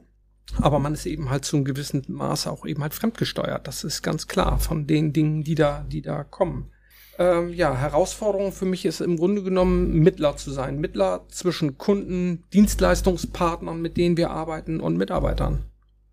[0.58, 3.68] Aber man ist eben halt zu einem gewissen Maße auch eben halt fremdgesteuert.
[3.68, 6.72] Das ist ganz klar von den Dingen, die da, die da kommen.
[7.20, 10.80] Ähm, ja, Herausforderung für mich ist im Grunde genommen Mittler zu sein.
[10.80, 15.66] Mittler zwischen Kunden, Dienstleistungspartnern, mit denen wir arbeiten und Mitarbeitern.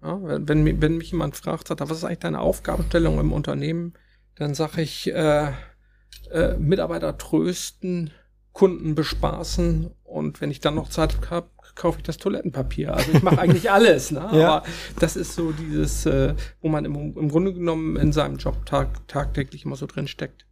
[0.03, 3.95] Ja, wenn, wenn mich jemand fragt, sagt, was ist eigentlich deine Aufgabenstellung im Unternehmen,
[4.35, 5.53] dann sage ich, äh,
[6.31, 8.11] äh, Mitarbeiter trösten,
[8.53, 12.95] Kunden bespaßen und wenn ich dann noch Zeit habe, kaufe ich das Toilettenpapier.
[12.95, 14.29] Also ich mache eigentlich alles, ne?
[14.33, 14.57] ja.
[14.57, 14.67] aber
[14.99, 19.07] das ist so dieses, äh, wo man im, im Grunde genommen in seinem Job tag,
[19.07, 20.47] tagtäglich immer so drin steckt.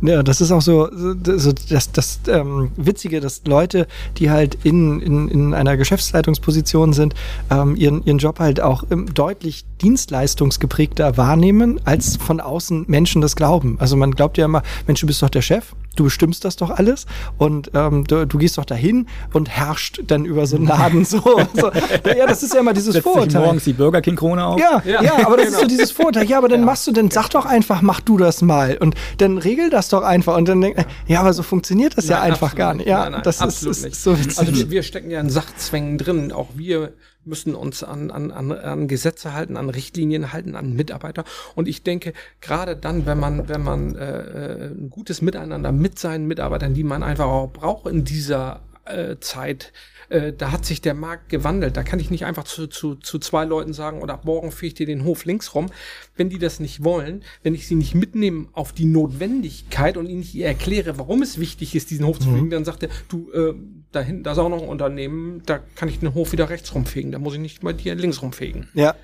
[0.00, 3.86] Ja, das ist auch so, so das, das ähm, Witzige, dass Leute,
[4.18, 7.14] die halt in, in, in einer Geschäftsleitungsposition sind,
[7.50, 13.36] ähm, ihren, ihren Job halt auch ähm, deutlich dienstleistungsgeprägter wahrnehmen, als von außen Menschen das
[13.36, 13.76] glauben.
[13.80, 16.70] Also man glaubt ja immer, Mensch, du bist doch der Chef du bestimmst das doch
[16.70, 17.06] alles
[17.38, 21.20] und ähm, du, du, gehst doch dahin und herrscht dann über so einen Laden so,
[21.54, 21.70] so.
[22.16, 23.42] Ja, das ist ja immer dieses Setzt Vorurteil.
[23.42, 24.58] morgens die Burger King Krone auf.
[24.58, 25.56] Ja, ja, ja, aber das genau.
[25.58, 26.28] ist so dieses Vorurteil.
[26.28, 26.66] Ja, aber dann ja.
[26.66, 30.02] machst du, dann sag doch einfach, mach du das mal und dann regel das doch
[30.02, 32.56] einfach und dann denk, ja, aber so funktioniert das nein, ja einfach absolut.
[32.56, 32.88] gar nicht.
[32.88, 34.38] Ja, nein, nein, das ist, ist, so witzig.
[34.38, 36.32] Also wir, wir stecken ja in Sachzwängen drin.
[36.32, 36.92] Auch wir
[37.24, 41.24] müssen uns an, an, an, an Gesetze halten, an Richtlinien halten, an Mitarbeiter.
[41.54, 45.98] Und ich denke, gerade dann, wenn man, wenn man äh, äh, ein gutes Miteinander mit
[45.98, 49.72] seinen Mitarbeitern, die man einfach auch braucht in dieser äh, Zeit,
[50.12, 51.76] äh, da hat sich der Markt gewandelt.
[51.76, 54.68] Da kann ich nicht einfach zu, zu, zu zwei Leuten sagen, oder ab morgen fege
[54.68, 55.70] ich dir den Hof links rum.
[56.16, 60.20] Wenn die das nicht wollen, wenn ich sie nicht mitnehme auf die Notwendigkeit und ihnen
[60.20, 62.50] nicht erkläre, warum es wichtig ist, diesen Hof zu fegen, mhm.
[62.50, 63.54] dann sagt er, du, äh,
[63.90, 66.74] da hinten, da ist auch noch ein Unternehmen, da kann ich den Hof wieder rechts
[66.74, 68.68] rumfegen, da muss ich nicht mal dir links rumfegen.
[68.74, 68.94] Ja.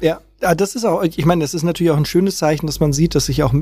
[0.00, 0.08] Ja.
[0.08, 0.20] ja.
[0.42, 2.94] Ja, das ist auch, ich meine, das ist natürlich auch ein schönes Zeichen, dass man
[2.94, 3.52] sieht, dass sich auch,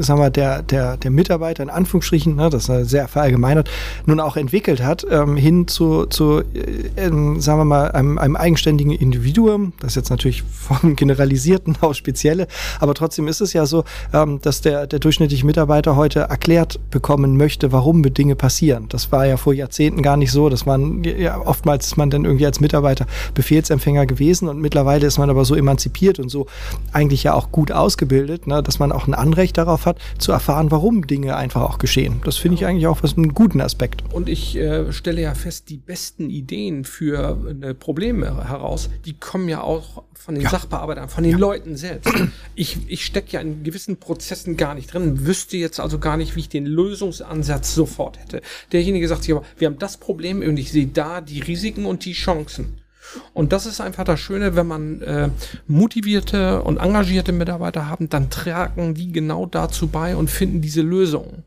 [0.00, 3.70] sagen wir, der, der, der Mitarbeiter in Anführungsstrichen, ne, das ist sehr verallgemeinert,
[4.06, 8.90] nun auch entwickelt hat, ähm, hin zu, zu äh, sagen wir mal, einem, einem eigenständigen
[8.90, 9.74] Individuum.
[9.78, 12.48] Das ist jetzt natürlich vom Generalisierten auf Spezielle,
[12.80, 17.36] aber trotzdem ist es ja so, ähm, dass der, der durchschnittliche Mitarbeiter heute erklärt bekommen
[17.36, 18.86] möchte, warum Dinge passieren.
[18.88, 20.48] Das war ja vor Jahrzehnten gar nicht so.
[20.48, 25.18] Das waren ja, oftmals ist man dann irgendwie als Mitarbeiter Befehlsempfänger gewesen und mittlerweile ist
[25.18, 26.46] man aber so emanzipiert und so
[26.92, 30.70] eigentlich ja auch gut ausgebildet, ne, dass man auch ein Anrecht darauf hat, zu erfahren,
[30.70, 32.20] warum Dinge einfach auch geschehen.
[32.24, 34.02] Das finde ich eigentlich auch was einen guten Aspekt.
[34.12, 39.48] Und ich äh, stelle ja fest, die besten Ideen für äh, Probleme heraus, die kommen
[39.48, 40.50] ja auch von den ja.
[40.50, 41.38] Sachbearbeitern, von den ja.
[41.38, 42.12] Leuten selbst.
[42.56, 46.36] Ich, ich stecke ja in gewissen Prozessen gar nicht drin, wüsste jetzt also gar nicht,
[46.36, 48.40] wie ich den Lösungsansatz sofort hätte.
[48.72, 52.04] Derjenige sagt sich aber, wir haben das Problem und ich sehe da die Risiken und
[52.04, 52.83] die Chancen.
[53.32, 55.30] Und das ist einfach das Schöne, wenn man äh,
[55.66, 61.44] motivierte und engagierte Mitarbeiter haben, dann tragen die genau dazu bei und finden diese Lösungen.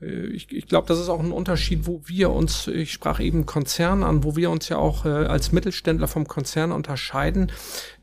[0.00, 3.46] Äh, ich, ich glaube, das ist auch ein Unterschied, wo wir uns, ich sprach eben
[3.46, 7.52] Konzern an, wo wir uns ja auch äh, als Mittelständler vom Konzern unterscheiden.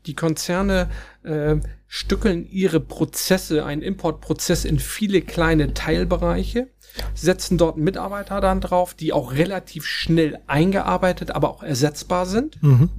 [0.06, 0.90] Die Konzerne
[1.22, 6.68] äh, stückeln ihre Prozesse, einen Importprozess in viele kleine Teilbereiche,
[7.14, 12.62] setzen dort Mitarbeiter dann drauf, die auch relativ schnell eingearbeitet, aber auch ersetzbar sind.
[12.62, 12.90] Mhm.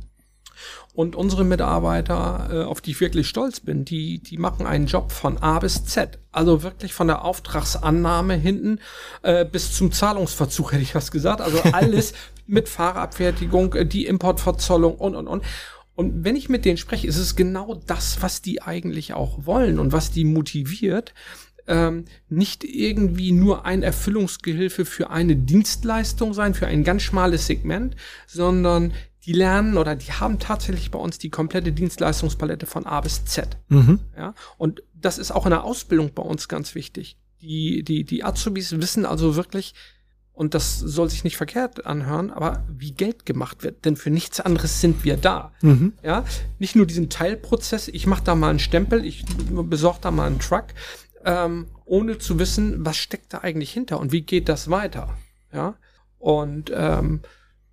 [0.95, 5.11] Und unsere Mitarbeiter, äh, auf die ich wirklich stolz bin, die, die machen einen Job
[5.11, 6.19] von A bis Z.
[6.31, 8.79] Also wirklich von der Auftragsannahme hinten
[9.21, 11.41] äh, bis zum Zahlungsverzug, hätte ich was gesagt.
[11.41, 12.13] Also alles
[12.47, 15.43] mit Fahrerabfertigung, äh, die Importverzollung und, und, und.
[15.95, 19.79] Und wenn ich mit denen spreche, ist es genau das, was die eigentlich auch wollen
[19.79, 21.13] und was die motiviert.
[21.67, 27.95] Ähm, nicht irgendwie nur ein Erfüllungsgehilfe für eine Dienstleistung sein, für ein ganz schmales Segment,
[28.27, 28.93] sondern
[29.25, 33.57] die lernen oder die haben tatsächlich bei uns die komplette Dienstleistungspalette von A bis Z.
[33.69, 33.99] Mhm.
[34.15, 37.17] Ja, und das ist auch in der Ausbildung bei uns ganz wichtig.
[37.41, 39.73] Die, die, die Azubis wissen also wirklich,
[40.35, 44.41] und das soll sich nicht verkehrt anhören, aber wie Geld gemacht wird, denn für nichts
[44.41, 45.53] anderes sind wir da.
[45.61, 45.93] Mhm.
[46.03, 46.25] Ja,
[46.59, 50.39] nicht nur diesen Teilprozess, ich mache da mal einen Stempel, ich besorge da mal einen
[50.39, 50.65] Truck,
[51.25, 55.09] ähm, ohne zu wissen, was steckt da eigentlich hinter und wie geht das weiter.
[55.51, 55.75] Ja,
[56.19, 57.21] und ähm,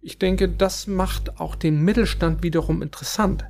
[0.00, 3.44] ich denke, das macht auch den Mittelstand wiederum interessant.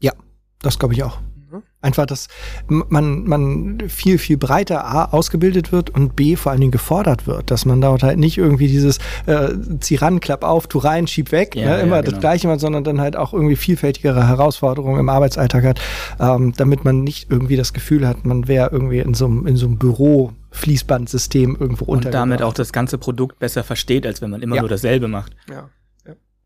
[0.00, 0.12] Ja,
[0.60, 1.20] das glaube ich auch.
[1.54, 1.62] Mhm.
[1.80, 2.28] Einfach, dass
[2.68, 7.50] man, man viel, viel breiter A ausgebildet wird und B vor allen Dingen gefordert wird,
[7.50, 11.30] dass man dort halt nicht irgendwie dieses äh, zieh ran, klapp auf, tu rein, schieb
[11.30, 12.12] weg, ja, ne, immer ja, genau.
[12.12, 15.80] das Gleiche macht, sondern dann halt auch irgendwie vielfältigere Herausforderungen im Arbeitsalltag hat,
[16.20, 19.56] ähm, damit man nicht irgendwie das Gefühl hat, man wäre irgendwie in so einem in
[19.56, 22.08] so einem Büro Fließbandsystem irgendwo unter.
[22.08, 24.62] Und damit auch das ganze Produkt besser versteht, als wenn man immer ja.
[24.62, 25.34] nur dasselbe macht.
[25.50, 25.68] Ja.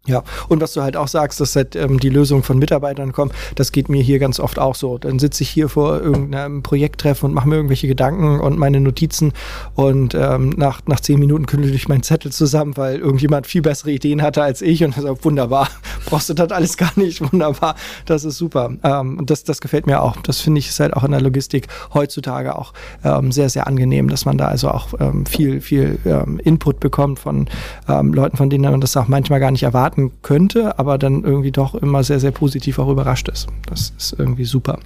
[0.09, 3.31] Ja, und was du halt auch sagst, dass halt, ähm, die Lösungen von Mitarbeitern kommen,
[3.57, 4.97] das geht mir hier ganz oft auch so.
[4.97, 9.35] Dann sitze ich hier vor irgendeinem Projekttreffen und mache mir irgendwelche Gedanken und meine Notizen
[9.75, 13.91] und ähm, nach, nach zehn Minuten kündel ich meinen Zettel zusammen, weil irgendjemand viel bessere
[13.91, 15.69] Ideen hatte als ich und sagt, wunderbar,
[16.07, 17.75] brauchst du das alles gar nicht, wunderbar,
[18.07, 18.71] das ist super.
[18.83, 20.17] Ähm, und das, das gefällt mir auch.
[20.23, 22.73] Das finde ich ist halt auch in der Logistik heutzutage auch
[23.05, 27.19] ähm, sehr, sehr angenehm, dass man da also auch ähm, viel, viel ähm, Input bekommt
[27.19, 27.47] von
[27.89, 31.25] ähm, Leuten, von denen man das auch manchmal gar nicht erwarten erwarten könnte, aber dann
[31.25, 33.49] irgendwie doch immer sehr, sehr positiv auch überrascht ist.
[33.67, 34.79] Das ist irgendwie super.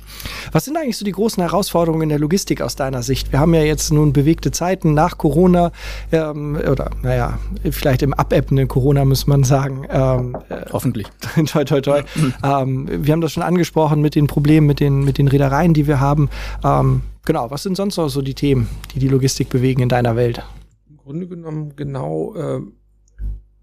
[0.52, 3.32] Was sind eigentlich so die großen Herausforderungen in der Logistik aus deiner Sicht?
[3.32, 5.72] Wir haben ja jetzt nun bewegte Zeiten nach Corona
[6.10, 7.38] ähm, oder naja,
[7.70, 9.86] vielleicht im abebbenden Corona muss man sagen.
[9.90, 11.06] Ähm, äh, Hoffentlich.
[11.46, 12.02] toi, toi, toi.
[12.42, 15.86] ähm, wir haben das schon angesprochen mit den Problemen, mit den, mit den Reedereien, die
[15.86, 16.28] wir haben.
[16.64, 20.16] Ähm, genau, was sind sonst noch so die Themen, die die Logistik bewegen in deiner
[20.16, 20.42] Welt?
[20.88, 22.60] Im Grunde genommen genau äh,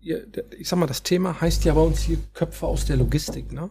[0.02, 3.70] ich sag mal, das Thema heißt ja bei uns hier Köpfe aus der Logistik, ne?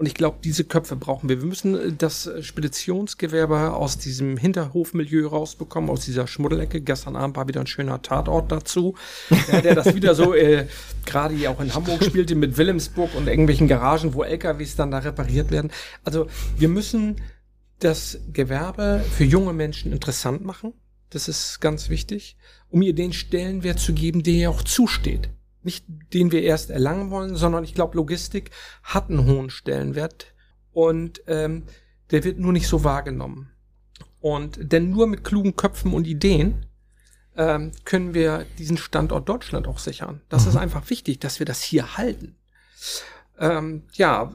[0.00, 1.42] Und ich glaube, diese Köpfe brauchen wir.
[1.42, 6.80] Wir müssen äh, das Speditionsgewerbe aus diesem Hinterhofmilieu rausbekommen, aus dieser Schmuddelecke.
[6.80, 8.94] Gestern Abend war wieder ein schöner Tatort dazu,
[9.52, 10.66] ja, der das wieder so äh,
[11.04, 15.00] gerade hier auch in Hamburg spielte mit Wilhelmsburg und irgendwelchen Garagen, wo LKWs dann da
[15.00, 15.70] repariert werden.
[16.02, 17.16] Also wir müssen
[17.80, 20.72] das Gewerbe für junge Menschen interessant machen.
[21.10, 22.38] Das ist ganz wichtig,
[22.70, 25.28] um ihr den Stellenwert zu geben, der ihr auch zusteht
[25.62, 28.50] nicht den wir erst erlangen wollen, sondern ich glaube, Logistik
[28.82, 30.34] hat einen hohen Stellenwert
[30.72, 31.64] und ähm,
[32.10, 33.50] der wird nur nicht so wahrgenommen.
[34.20, 36.66] Und denn nur mit klugen Köpfen und Ideen
[37.36, 40.20] ähm, können wir diesen Standort Deutschland auch sichern.
[40.28, 40.50] Das mhm.
[40.50, 42.36] ist einfach wichtig, dass wir das hier halten.
[43.38, 44.32] Ähm, ja,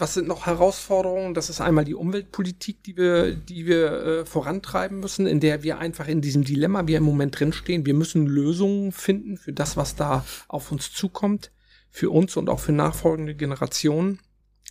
[0.00, 1.34] was sind noch Herausforderungen?
[1.34, 5.78] Das ist einmal die Umweltpolitik, die wir, die wir äh, vorantreiben müssen, in der wir
[5.78, 7.86] einfach in diesem Dilemma, wir im Moment drinstehen.
[7.86, 11.52] Wir müssen Lösungen finden für das, was da auf uns zukommt,
[11.90, 14.18] für uns und auch für nachfolgende Generationen.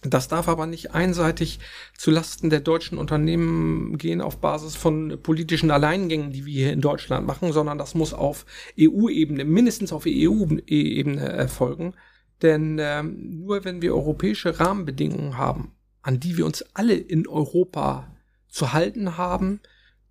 [0.01, 1.59] Das darf aber nicht einseitig
[1.97, 6.79] zu Lasten der deutschen Unternehmen gehen auf Basis von politischen Alleingängen, die wir hier in
[6.79, 8.45] Deutschland machen, sondern das muss auf
[8.79, 11.95] EU-Ebene, mindestens auf EU-Ebene erfolgen.
[12.41, 18.15] Denn ähm, nur wenn wir europäische Rahmenbedingungen haben, an die wir uns alle in Europa
[18.47, 19.59] zu halten haben,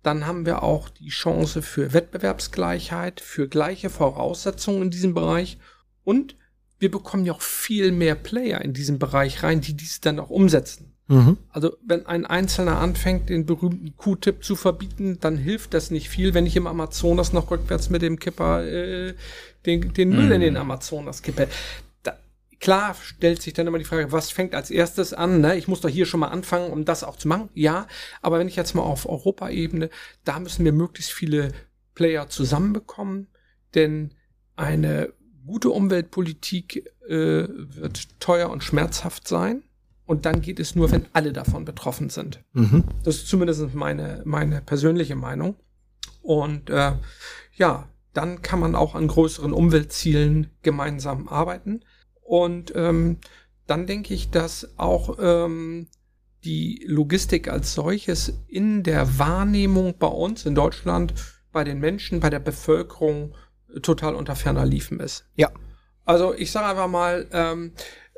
[0.03, 5.57] dann haben wir auch die Chance für Wettbewerbsgleichheit, für gleiche Voraussetzungen in diesem Bereich
[6.03, 6.35] und
[6.79, 10.29] wir bekommen ja auch viel mehr Player in diesem Bereich rein, die dies dann auch
[10.29, 10.93] umsetzen.
[11.07, 11.37] Mhm.
[11.49, 16.33] Also wenn ein Einzelner anfängt, den berühmten Q-Tip zu verbieten, dann hilft das nicht viel,
[16.33, 19.15] wenn ich im Amazonas noch rückwärts mit dem Kipper äh,
[19.65, 20.31] den, den Müll mhm.
[20.33, 21.47] in den Amazonas kippe.
[22.59, 25.39] Klar stellt sich dann immer die Frage, was fängt als erstes an?
[25.39, 25.55] Ne?
[25.55, 27.49] Ich muss doch hier schon mal anfangen, um das auch zu machen.
[27.53, 27.87] Ja,
[28.21, 29.89] aber wenn ich jetzt mal auf Europaebene,
[30.25, 31.53] da müssen wir möglichst viele
[31.95, 33.27] Player zusammenbekommen,
[33.75, 34.13] denn
[34.55, 35.13] eine
[35.45, 39.63] gute Umweltpolitik äh, wird teuer und schmerzhaft sein.
[40.05, 42.43] Und dann geht es nur, wenn alle davon betroffen sind.
[42.53, 42.83] Mhm.
[43.03, 45.55] Das ist zumindest meine, meine persönliche Meinung.
[46.21, 46.93] Und äh,
[47.53, 51.81] ja, dann kann man auch an größeren Umweltzielen gemeinsam arbeiten.
[52.29, 53.17] Und ähm,
[53.65, 55.87] dann denke ich, dass auch ähm,
[56.43, 61.15] die Logistik als solches in der Wahrnehmung bei uns in Deutschland,
[61.51, 63.33] bei den Menschen, bei der Bevölkerung
[63.81, 65.25] total unter ferner Liefen ist.
[65.37, 65.49] Ja.
[66.05, 67.71] Also ich sage einfach mal, ähm,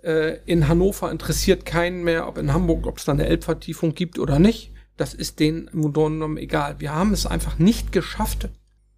[0.04, 4.20] äh, in Hannover interessiert keinen mehr, ob in Hamburg, ob es da eine Elbvertiefung gibt
[4.20, 4.74] oder nicht.
[4.98, 6.82] Das ist denen im Grunde egal.
[6.82, 8.50] Wir haben es einfach nicht geschafft,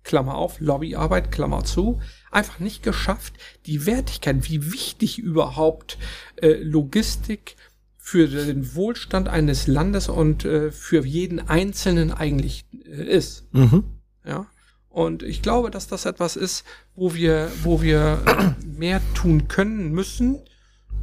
[0.03, 2.01] Klammer auf, Lobbyarbeit, Klammer zu,
[2.33, 3.33] einfach nicht geschafft,
[3.65, 5.97] die Wertigkeit, wie wichtig überhaupt
[6.41, 7.55] äh, Logistik
[7.97, 13.45] für den Wohlstand eines Landes und äh, für jeden Einzelnen eigentlich äh, ist.
[13.53, 13.83] Mhm.
[14.25, 14.47] Ja.
[14.89, 16.65] Und ich glaube, dass das etwas ist,
[16.95, 20.39] wo wir, wo wir äh, mehr tun können müssen,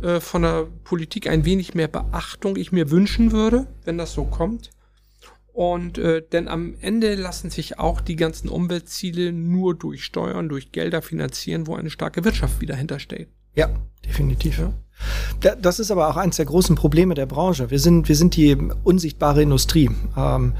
[0.02, 4.24] äh, von der Politik ein wenig mehr Beachtung ich mir wünschen würde, wenn das so
[4.24, 4.70] kommt.
[5.52, 10.72] Und äh, denn am Ende lassen sich auch die ganzen Umweltziele nur durch Steuern, durch
[10.72, 13.28] Gelder finanzieren, wo eine starke Wirtschaft wieder hintersteht.
[13.54, 13.68] Ja,
[14.04, 14.58] definitiv.
[14.58, 14.72] Ja.
[15.62, 17.70] Das ist aber auch eines der großen Probleme der Branche.
[17.70, 19.90] Wir sind, wir sind die unsichtbare Industrie.
[20.16, 20.52] Ähm,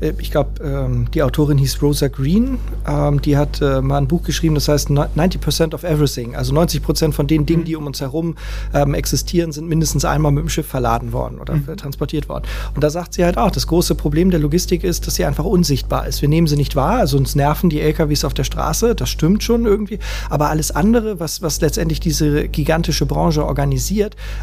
[0.00, 2.58] äh, ich glaube, ähm, die Autorin hieß Rosa Green.
[2.86, 6.36] Ähm, die hat äh, mal ein Buch geschrieben, das heißt 90% of everything.
[6.36, 7.66] Also 90% von den Dingen, mhm.
[7.66, 8.36] die um uns herum
[8.74, 11.76] ähm, existieren, sind mindestens einmal mit dem Schiff verladen worden oder mhm.
[11.76, 12.44] transportiert worden.
[12.74, 15.44] Und da sagt sie halt auch, das große Problem der Logistik ist, dass sie einfach
[15.44, 16.22] unsichtbar ist.
[16.22, 19.42] Wir nehmen sie nicht wahr, also uns nerven die LKWs auf der Straße, das stimmt
[19.42, 19.98] schon irgendwie.
[20.30, 23.87] Aber alles andere, was, was letztendlich diese gigantische Branche organisiert,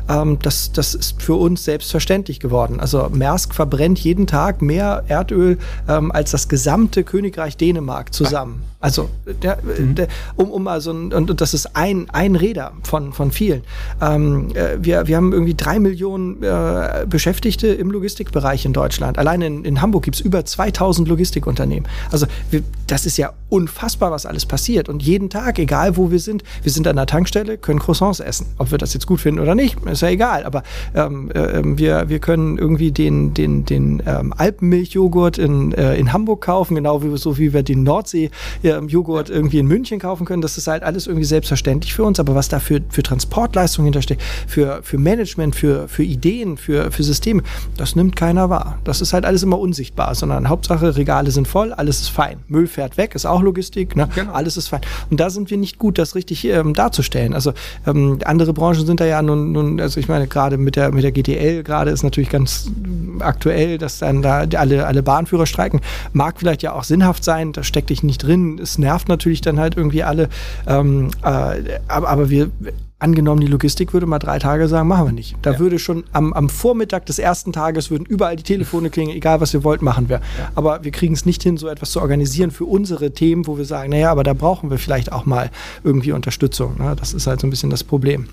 [0.09, 2.79] ähm, das, das ist für uns selbstverständlich geworden.
[2.79, 8.63] Also Maersk verbrennt jeden Tag mehr Erdöl ähm, als das gesamte Königreich Dänemark zusammen.
[8.85, 9.09] Also,
[9.41, 9.95] der, mhm.
[9.95, 13.63] der, um, um also, und, und das ist ein, ein Räder von, von vielen.
[13.99, 19.17] Ähm, äh, wir, wir haben irgendwie drei Millionen äh, Beschäftigte im Logistikbereich in Deutschland.
[19.17, 21.89] Allein in, in Hamburg gibt es über 2000 Logistikunternehmen.
[22.11, 24.87] Also, wir, das ist ja unfassbar, was alles passiert.
[24.87, 28.45] Und jeden Tag, egal wo wir sind, wir sind an der Tankstelle, können Croissants essen.
[28.59, 30.43] Ob wir das jetzt gut finden oder nicht, ist ja egal.
[30.43, 36.13] Aber ähm, äh, wir, wir können irgendwie den, den, den ähm, Alpenmilchjoghurt in, äh, in
[36.13, 38.29] Hamburg kaufen, genau wie, so wie wir den Nordsee
[38.63, 40.41] äh, Joghurt irgendwie in München kaufen können.
[40.41, 42.19] Das ist halt alles irgendwie selbstverständlich für uns.
[42.19, 47.03] Aber was da für, für Transportleistung hintersteht, für, für Management, für, für Ideen, für, für
[47.03, 47.43] Systeme,
[47.77, 48.79] das nimmt keiner wahr.
[48.83, 52.39] Das ist halt alles immer unsichtbar, sondern Hauptsache Regale sind voll, alles ist fein.
[52.47, 54.09] Müll fährt weg, ist auch Logistik, ne?
[54.15, 54.33] Genau.
[54.33, 54.81] alles ist fein.
[55.09, 57.33] Und da sind wir nicht gut, das richtig ähm, darzustellen.
[57.33, 57.53] Also
[57.85, 61.03] ähm, andere Branchen sind da ja nun, nun also ich meine, gerade mit der, mit
[61.03, 62.69] der GTL gerade ist natürlich ganz
[63.19, 65.81] aktuell, dass dann da alle, alle Bahnführer streiken.
[66.13, 68.59] Mag vielleicht ja auch sinnhaft sein, da steckt dich nicht drin.
[68.61, 70.29] Es nervt natürlich dann halt irgendwie alle.
[70.67, 72.51] Ähm, äh, aber, aber wir,
[72.99, 75.35] angenommen, die Logistik würde mal drei Tage sagen, machen wir nicht.
[75.41, 75.59] Da ja.
[75.59, 79.53] würde schon am, am, Vormittag des ersten Tages würden überall die Telefone klingen, egal was
[79.53, 80.17] ihr wollt, machen wir.
[80.39, 80.51] Ja.
[80.55, 83.65] Aber wir kriegen es nicht hin, so etwas zu organisieren für unsere Themen, wo wir
[83.65, 85.51] sagen, naja, aber da brauchen wir vielleicht auch mal
[85.83, 86.77] irgendwie Unterstützung.
[86.77, 86.95] Ne?
[86.97, 88.27] Das ist halt so ein bisschen das Problem.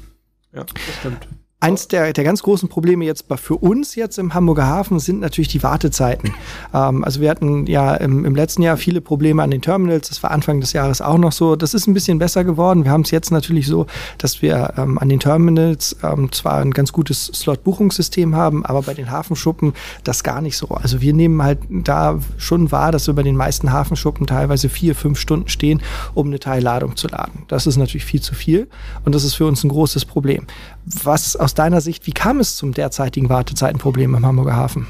[0.52, 1.26] Ja, das stimmt.
[1.62, 5.46] Eins der, der ganz großen Probleme jetzt für uns jetzt im Hamburger Hafen sind natürlich
[5.46, 6.34] die Wartezeiten.
[6.74, 10.08] Ähm, also wir hatten ja im, im, letzten Jahr viele Probleme an den Terminals.
[10.08, 11.54] Das war Anfang des Jahres auch noch so.
[11.54, 12.82] Das ist ein bisschen besser geworden.
[12.82, 13.86] Wir haben es jetzt natürlich so,
[14.18, 18.94] dass wir ähm, an den Terminals ähm, zwar ein ganz gutes Slot-Buchungssystem haben, aber bei
[18.94, 19.72] den Hafenschuppen
[20.02, 20.66] das gar nicht so.
[20.66, 24.96] Also wir nehmen halt da schon wahr, dass wir bei den meisten Hafenschuppen teilweise vier,
[24.96, 25.80] fünf Stunden stehen,
[26.14, 27.44] um eine Teilladung zu laden.
[27.46, 28.66] Das ist natürlich viel zu viel
[29.04, 30.48] und das ist für uns ein großes Problem.
[30.84, 34.86] Was aus deiner Sicht, wie kam es zum derzeitigen Wartezeitenproblem im Hamburger Hafen?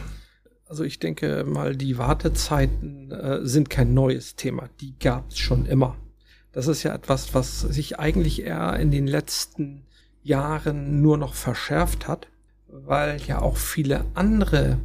[0.66, 4.70] Also ich denke mal, die Wartezeiten äh, sind kein neues Thema.
[4.80, 5.96] Die gab es schon immer.
[6.52, 9.82] Das ist ja etwas, was sich eigentlich eher in den letzten
[10.22, 12.28] Jahren nur noch verschärft hat,
[12.68, 14.78] weil ja auch viele andere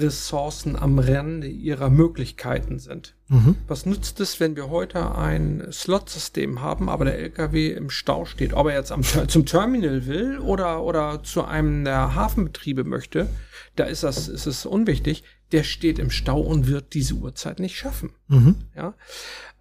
[0.00, 3.14] Ressourcen am Rande ihrer Möglichkeiten sind.
[3.28, 3.56] Mhm.
[3.68, 8.54] Was nützt es, wenn wir heute ein Slot-System haben, aber der LKW im Stau steht?
[8.54, 13.28] Ob er jetzt am, zum Terminal will oder, oder zu einem der Hafenbetriebe möchte,
[13.76, 15.22] da ist das, ist es unwichtig.
[15.52, 18.12] Der steht im Stau und wird diese Uhrzeit nicht schaffen.
[18.28, 18.56] Mhm.
[18.74, 18.94] Ja.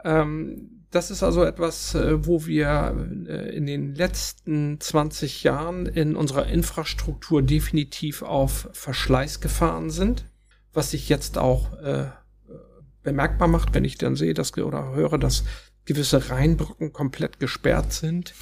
[0.03, 2.95] Ähm, das ist also etwas, äh, wo wir
[3.27, 10.25] äh, in den letzten 20 Jahren in unserer Infrastruktur definitiv auf Verschleiß gefahren sind,
[10.73, 12.05] was sich jetzt auch äh,
[13.03, 15.43] bemerkbar macht, wenn ich dann sehe, dass oder höre, dass
[15.89, 18.35] gewisse Rheinbrücken komplett gesperrt sind,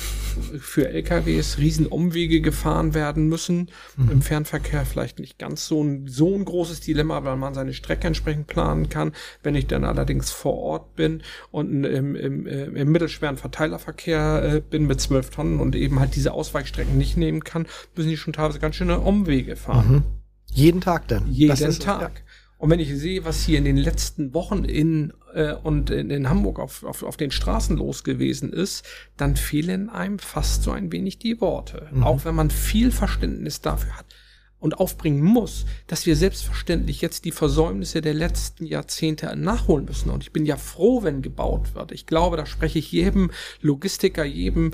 [0.59, 3.69] für LKWs Riesenumwege gefahren werden müssen.
[3.95, 4.11] Mhm.
[4.11, 8.05] Im Fernverkehr vielleicht nicht ganz so ein, so ein großes Dilemma, weil man seine Strecke
[8.05, 9.13] entsprechend planen kann.
[9.43, 14.59] Wenn ich dann allerdings vor Ort bin und im, im, äh, im mittelschweren Verteilerverkehr äh,
[14.61, 18.33] bin mit zwölf Tonnen und eben halt diese Ausweichstrecken nicht nehmen kann, müssen die schon
[18.33, 19.89] teilweise ganz schöne Umwege fahren.
[19.89, 20.03] Mhm.
[20.51, 21.31] Jeden Tag dann?
[21.31, 22.23] Jeden Tag.
[22.57, 26.29] Und wenn ich sehe, was hier in den letzten Wochen in äh, und in, in
[26.29, 28.83] Hamburg auf, auf, auf den Straßen los gewesen ist,
[29.15, 31.87] dann fehlen einem fast so ein wenig die Worte.
[31.91, 32.03] Mhm.
[32.03, 34.05] Auch wenn man viel Verständnis dafür hat
[34.59, 40.09] und aufbringen muss, dass wir selbstverständlich jetzt die Versäumnisse der letzten Jahrzehnte nachholen müssen.
[40.09, 41.91] Und ich bin ja froh, wenn gebaut wird.
[41.91, 43.29] Ich glaube, da spreche ich jedem
[43.61, 44.71] Logistiker, jedem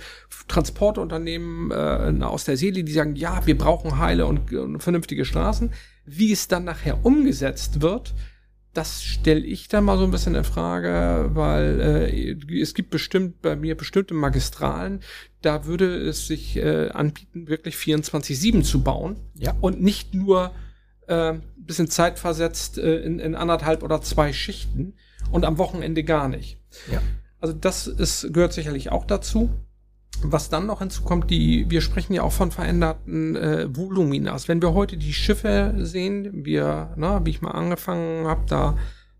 [0.48, 5.72] Transportunternehmen äh, aus der Seele, die sagen, ja, wir brauchen heile und, und vernünftige Straßen.
[6.06, 8.14] Wie es dann nachher umgesetzt wird,
[8.74, 13.41] das stelle ich dann mal so ein bisschen in Frage, weil äh, es gibt bestimmt
[13.41, 15.01] bei mir bestimmte Magistralen,
[15.41, 19.18] da würde es sich äh, anbieten, wirklich 24-7 zu bauen.
[19.36, 19.56] Ja.
[19.62, 20.51] Und nicht nur
[21.08, 24.95] äh, bisschen zeitversetzt äh, in, in anderthalb oder zwei Schichten
[25.32, 26.58] und am Wochenende gar nicht.
[26.91, 27.01] Ja.
[27.39, 29.49] Also das ist, gehört sicherlich auch dazu.
[30.22, 34.47] Was dann noch hinzukommt, die, wir sprechen ja auch von veränderten äh, Voluminas.
[34.47, 38.78] Wenn wir heute die Schiffe sehen, wir, na, wie ich mal angefangen habe, da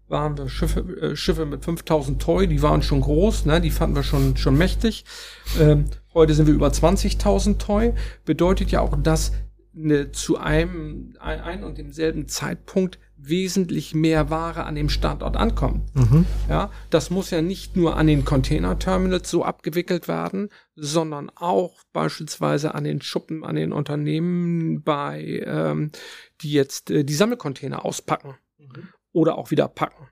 [0.08, 3.96] waren wir Schiffe, äh, Schiffe mit 5000 Toy, die waren schon groß, ne, die fanden
[3.96, 5.06] wir schon, schon mächtig.
[5.60, 7.94] Ähm, heute sind wir über 20.000 Toy.
[8.24, 9.34] Bedeutet ja auch, dass
[9.76, 15.96] eine, zu einem ein, ein und demselben Zeitpunkt wesentlich mehr Ware an dem Standort ankommt.
[15.96, 16.26] Mhm.
[16.50, 22.76] Ja, das muss ja nicht nur an den Container-Terminals so abgewickelt werden, sondern auch beispielsweise
[22.76, 25.92] an den Schuppen, an den Unternehmen, bei ähm,
[26.42, 28.90] die jetzt äh, die Sammelcontainer auspacken mhm.
[29.12, 30.08] oder auch wieder packen.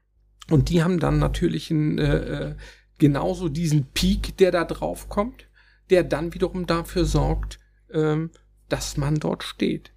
[0.49, 2.55] Und die haben dann natürlich ein, äh, äh,
[2.97, 5.47] genauso diesen Peak, der da drauf kommt,
[5.89, 7.59] der dann wiederum dafür sorgt,
[7.91, 8.31] ähm,
[8.69, 9.93] dass man dort steht.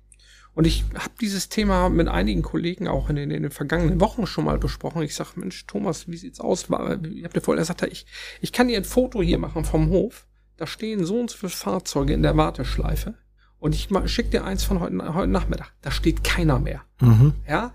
[0.54, 4.26] Und ich habe dieses Thema mit einigen Kollegen auch in den, in den vergangenen Wochen
[4.26, 5.02] schon mal besprochen.
[5.02, 6.64] Ich sage, Mensch, Thomas, wie sieht's aus?
[6.64, 8.06] Ich habe dir vorher gesagt, ich,
[8.40, 10.26] ich kann dir ein Foto hier machen vom Hof.
[10.56, 13.14] Da stehen so und so viele Fahrzeuge in der Warteschleife.
[13.58, 15.72] Und ich schicke dir eins von heute, heute Nachmittag.
[15.82, 16.82] Da steht keiner mehr.
[17.00, 17.32] Mhm.
[17.48, 17.72] Ja.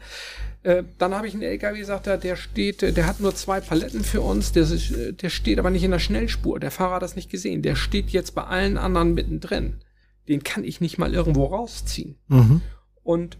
[0.64, 4.04] Äh, dann habe ich einen LKW, sagt er, der steht, der hat nur zwei Paletten
[4.04, 4.66] für uns, der,
[5.12, 6.60] der steht aber nicht in der Schnellspur.
[6.60, 7.62] Der Fahrer hat das nicht gesehen.
[7.62, 9.82] Der steht jetzt bei allen anderen mittendrin
[10.30, 12.18] den kann ich nicht mal irgendwo rausziehen.
[12.28, 12.62] Mhm.
[13.04, 13.38] Und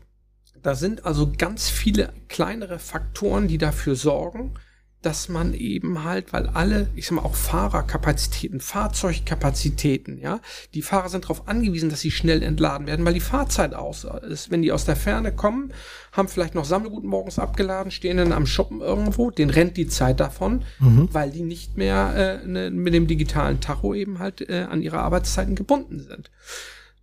[0.62, 4.56] da sind also ganz viele kleinere Faktoren, die dafür sorgen,
[5.02, 10.42] dass man eben halt, weil alle, ich sag mal, auch Fahrerkapazitäten, Fahrzeugkapazitäten, ja,
[10.74, 14.52] die Fahrer sind darauf angewiesen, dass sie schnell entladen werden, weil die Fahrzeit aus ist.
[14.52, 15.72] Wenn die aus der Ferne kommen,
[16.12, 20.20] haben vielleicht noch Sammelgut morgens abgeladen, stehen dann am Shoppen irgendwo, den rennt die Zeit
[20.20, 21.08] davon, mhm.
[21.14, 25.00] weil die nicht mehr äh, ne, mit dem digitalen Tacho eben halt äh, an ihre
[25.00, 26.30] Arbeitszeiten gebunden sind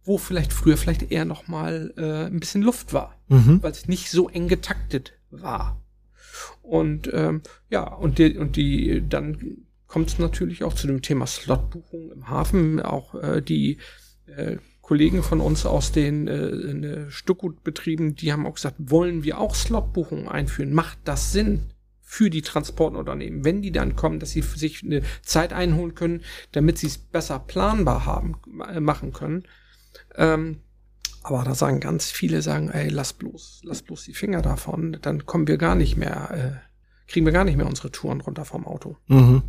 [0.06, 3.62] wo vielleicht früher vielleicht eher noch mal äh, ein bisschen Luft war, mhm.
[3.62, 5.82] weil es nicht so eng getaktet war.
[6.62, 11.26] Und ähm, ja, und die, und die dann kommt es natürlich auch zu dem Thema
[11.26, 12.80] Slotbuchung im Hafen.
[12.80, 13.78] Auch äh, die
[14.26, 19.54] äh, Kollegen von uns aus den äh, Stuckgutbetrieben, die haben auch gesagt, wollen wir auch
[19.54, 20.72] Slotbuchungen einführen?
[20.72, 21.70] Macht das Sinn?
[22.08, 26.78] für die Transportunternehmen, wenn die dann kommen, dass sie sich eine Zeit einholen können, damit
[26.78, 28.36] sie es besser planbar haben,
[28.72, 29.42] äh, machen können.
[30.16, 30.60] Ähm,
[31.22, 35.26] aber da sagen ganz viele, sagen, ey, lass bloß, lass bloß die Finger davon, dann
[35.26, 38.66] kommen wir gar nicht mehr, äh, kriegen wir gar nicht mehr unsere Touren runter vom
[38.66, 38.96] Auto.
[39.08, 39.42] Mhm.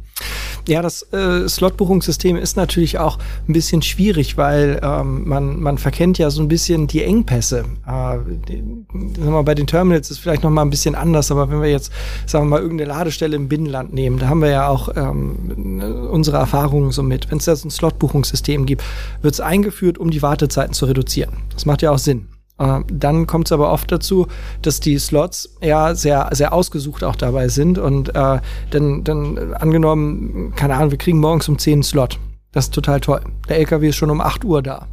[0.68, 6.18] Ja, das äh, Slotbuchungssystem ist natürlich auch ein bisschen schwierig, weil ähm, man, man verkennt
[6.18, 7.63] ja so ein bisschen die Engpässe.
[7.86, 11.61] Äh, sagen wir, bei den Terminals ist vielleicht noch mal ein bisschen anders, aber wenn
[11.61, 11.91] wir jetzt,
[12.26, 16.36] sagen wir mal, irgendeine Ladestelle im Binnenland nehmen, da haben wir ja auch ähm, unsere
[16.36, 17.32] Erfahrungen so mit.
[17.32, 18.84] Wenn es da so ein Slotbuchungssystem gibt,
[19.22, 21.32] wird es eingeführt, um die Wartezeiten zu reduzieren.
[21.53, 22.28] Das macht ja auch Sinn.
[22.60, 24.28] Äh, dann kommt es aber oft dazu,
[24.62, 27.78] dass die Slots ja sehr, sehr ausgesucht auch dabei sind.
[27.78, 28.39] Und äh,
[28.72, 32.20] dann, dann angenommen, keine Ahnung, wir kriegen morgens um 10 einen Slot.
[32.51, 33.22] Das ist total toll.
[33.49, 34.88] Der LKW ist schon um 8 Uhr da.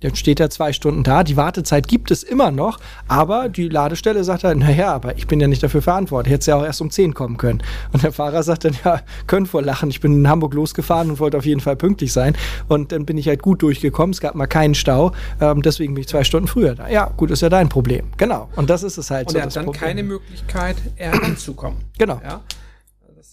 [0.00, 1.22] Dann steht er zwei Stunden da.
[1.24, 5.40] Die Wartezeit gibt es immer noch, aber die Ladestelle sagt halt, naja, aber ich bin
[5.40, 6.32] ja nicht dafür verantwortlich.
[6.32, 7.62] Hätte ja auch erst um 10 kommen können.
[7.92, 9.90] Und der Fahrer sagt dann, ja, können vor Lachen.
[9.90, 12.34] Ich bin in Hamburg losgefahren und wollte auf jeden Fall pünktlich sein.
[12.68, 14.12] Und dann bin ich halt gut durchgekommen.
[14.12, 15.12] Es gab mal keinen Stau.
[15.40, 16.88] Ähm, deswegen bin ich zwei Stunden früher da.
[16.88, 18.06] Ja, gut, ist ja dein Problem.
[18.16, 18.48] Genau.
[18.56, 19.38] Und das ist es halt und so.
[19.38, 19.82] er hat dann Problem.
[19.82, 21.78] keine Möglichkeit, eher ranzukommen.
[21.98, 22.20] Genau.
[22.24, 22.40] Ja?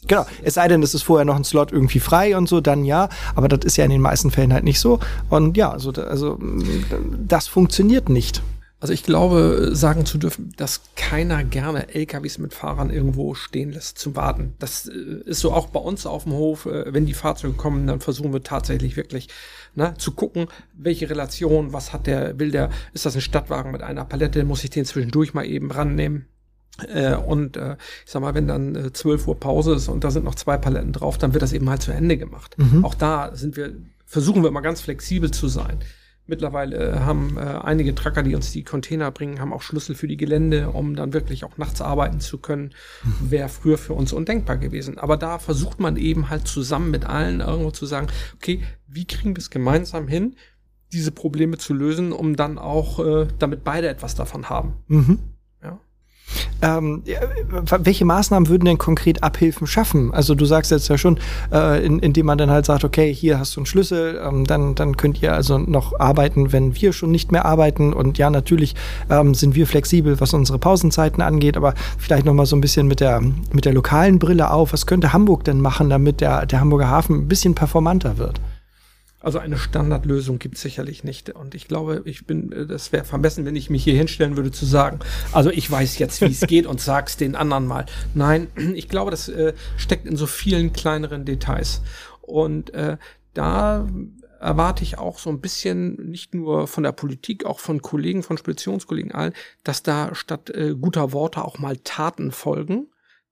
[0.08, 0.26] Genau.
[0.44, 3.10] Es sei denn, es ist vorher noch ein Slot irgendwie frei und so, dann ja.
[3.36, 5.00] Aber das ist ja in den meisten Fällen halt nicht so.
[5.30, 6.40] Und ja, also, also
[7.28, 8.42] das funktioniert nicht.
[8.80, 13.98] Also ich glaube, sagen zu dürfen, dass keiner gerne LKWs mit Fahrern irgendwo stehen lässt
[13.98, 14.54] zum Warten.
[14.60, 14.94] Das äh,
[15.26, 16.68] ist so auch bei uns auf dem Hof.
[16.68, 19.30] Äh, wenn die Fahrzeuge kommen, dann versuchen wir tatsächlich wirklich
[19.74, 23.82] ne, zu gucken, welche Relation, was hat der, will der, ist das ein Stadtwagen mit
[23.82, 26.28] einer Palette, muss ich den zwischendurch mal eben rannehmen.
[26.94, 30.12] Äh, und äh, ich sag mal, wenn dann äh, 12 Uhr Pause ist und da
[30.12, 32.56] sind noch zwei Paletten drauf, dann wird das eben halt zu Ende gemacht.
[32.58, 32.86] Mhm.
[32.86, 33.74] Auch da sind wir,
[34.06, 35.80] versuchen wir immer ganz flexibel zu sein.
[36.28, 40.10] Mittlerweile äh, haben äh, einige Trucker, die uns die Container bringen, haben auch Schlüssel für
[40.10, 42.72] die Gelände, um dann wirklich auch nachts arbeiten zu können.
[43.22, 44.98] Wäre früher für uns undenkbar gewesen.
[44.98, 49.36] Aber da versucht man eben halt zusammen mit allen irgendwo zu sagen, okay, wie kriegen
[49.36, 50.36] wir es gemeinsam hin,
[50.92, 54.74] diese Probleme zu lösen, um dann auch, äh, damit beide etwas davon haben.
[54.88, 55.20] Mhm.
[56.62, 57.04] Ähm,
[57.80, 60.14] welche Maßnahmen würden denn konkret Abhilfen schaffen?
[60.14, 61.20] Also du sagst jetzt ja schon,
[61.52, 64.76] äh, in, indem man dann halt sagt, okay, hier hast du einen Schlüssel, ähm, dann,
[64.76, 67.94] dann könnt ihr also noch arbeiten, wenn wir schon nicht mehr arbeiten.
[67.94, 68.76] Und ja, natürlich
[69.10, 72.88] ähm, sind wir flexibel, was unsere Pausenzeiten angeht, aber vielleicht noch mal so ein bisschen
[72.88, 73.22] mit der,
[73.52, 74.74] mit der lokalen Brille auf.
[74.74, 78.40] Was könnte Hamburg denn machen, damit der, der Hamburger Hafen ein bisschen performanter wird?
[79.28, 81.32] Also eine Standardlösung gibt es sicherlich nicht.
[81.32, 84.66] Und ich glaube, ich bin, das wäre vermessen, wenn ich mich hier hinstellen würde zu
[84.66, 85.00] sagen,
[85.34, 87.88] also ich weiß jetzt, wie es geht und sag's den anderen mal.
[88.14, 91.82] Nein, ich glaube, das äh, steckt in so vielen kleineren Details.
[92.22, 92.96] Und äh,
[93.34, 93.86] da
[94.40, 98.38] erwarte ich auch so ein bisschen, nicht nur von der Politik, auch von Kollegen, von
[98.38, 99.34] Speditionskollegen allen,
[99.66, 102.88] dass da statt äh, guter Worte auch mal Taten folgen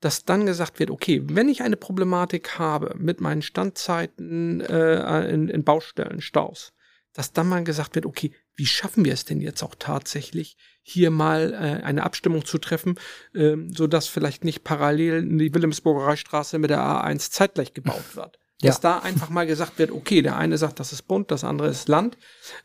[0.05, 5.47] dass dann gesagt wird, okay, wenn ich eine Problematik habe mit meinen Standzeiten äh, in,
[5.47, 6.73] in Baustellen, Staus,
[7.13, 11.09] dass dann mal gesagt wird, okay, wie schaffen wir es denn jetzt auch tatsächlich, hier
[11.09, 12.99] mal äh, eine Abstimmung zu treffen,
[13.33, 18.37] äh, so dass vielleicht nicht parallel die Wilhelmsburger Reichstraße mit der A1 zeitgleich gebaut wird.
[18.61, 18.69] Ja.
[18.69, 21.67] Dass da einfach mal gesagt wird, okay, der eine sagt, das ist Bund, das andere
[21.67, 22.17] ist Land,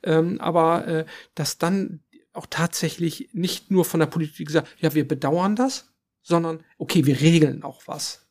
[0.05, 5.09] ähm, aber äh, dass dann auch tatsächlich nicht nur von der Politik gesagt, ja, wir
[5.09, 5.90] bedauern das,
[6.23, 8.27] sondern okay, wir regeln auch was.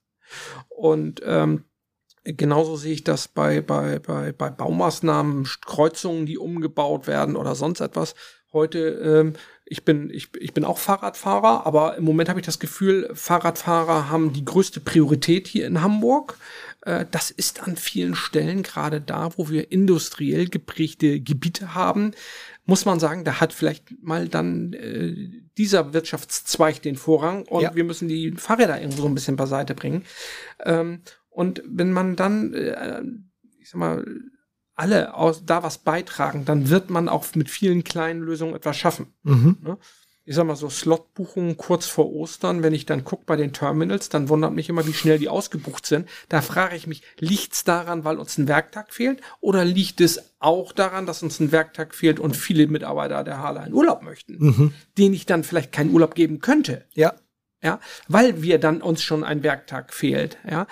[0.70, 1.66] Und ähm,
[2.24, 7.80] genauso sehe ich das bei, bei, bei, bei Baumaßnahmen, Kreuzungen, die umgebaut werden oder sonst
[7.80, 8.16] etwas.
[8.52, 9.34] Heute, ähm,
[9.66, 14.10] ich bin, ich, ich bin auch Fahrradfahrer, aber im Moment habe ich das Gefühl, Fahrradfahrer
[14.10, 16.38] haben die größte Priorität hier in Hamburg.
[16.82, 22.12] Äh, das ist an vielen Stellen gerade da, wo wir industriell geprägte Gebiete haben,
[22.66, 27.76] muss man sagen, da hat vielleicht mal dann äh, dieser Wirtschaftszweig den Vorrang und Ja.
[27.76, 30.05] wir müssen die Fahrräder irgendwo so ein bisschen beiseite bringen.
[30.64, 33.03] Ähm, und wenn man dann, äh,
[33.60, 34.03] ich sag mal,
[34.74, 39.07] alle aus, da was beitragen, dann wird man auch mit vielen kleinen Lösungen etwas schaffen.
[39.24, 39.57] Mhm.
[40.30, 44.09] Ich sag mal so Slotbuchungen kurz vor Ostern, wenn ich dann gucke bei den Terminals,
[44.09, 46.07] dann wundert mich immer, wie schnell die ausgebucht sind.
[46.30, 49.21] Da frage ich mich, liegt's daran, weil uns ein Werktag fehlt?
[49.39, 53.63] Oder liegt es auch daran, dass uns ein Werktag fehlt und viele Mitarbeiter der Hala
[53.63, 54.73] in Urlaub möchten, Mhm.
[54.99, 56.86] denen ich dann vielleicht keinen Urlaub geben könnte?
[56.93, 57.15] Ja.
[57.63, 60.67] ja, weil wir dann uns schon ein Werktag fehlt, ja.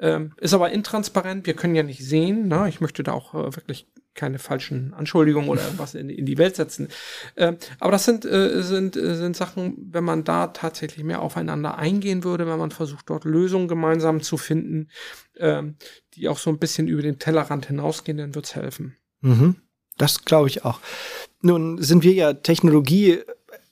[0.00, 2.68] Ähm, ist aber intransparent, wir können ja nicht sehen, ne?
[2.68, 6.56] ich möchte da auch äh, wirklich keine falschen Anschuldigungen oder was in, in die Welt
[6.56, 6.88] setzen.
[7.36, 11.78] Ähm, aber das sind, äh, sind, äh, sind Sachen, wenn man da tatsächlich mehr aufeinander
[11.78, 14.88] eingehen würde, wenn man versucht, dort Lösungen gemeinsam zu finden,
[15.36, 15.76] ähm,
[16.14, 18.96] die auch so ein bisschen über den Tellerrand hinausgehen, dann wird's helfen.
[19.20, 19.56] Mhm.
[19.96, 20.80] Das glaube ich auch.
[21.40, 23.20] Nun sind wir ja Technologie.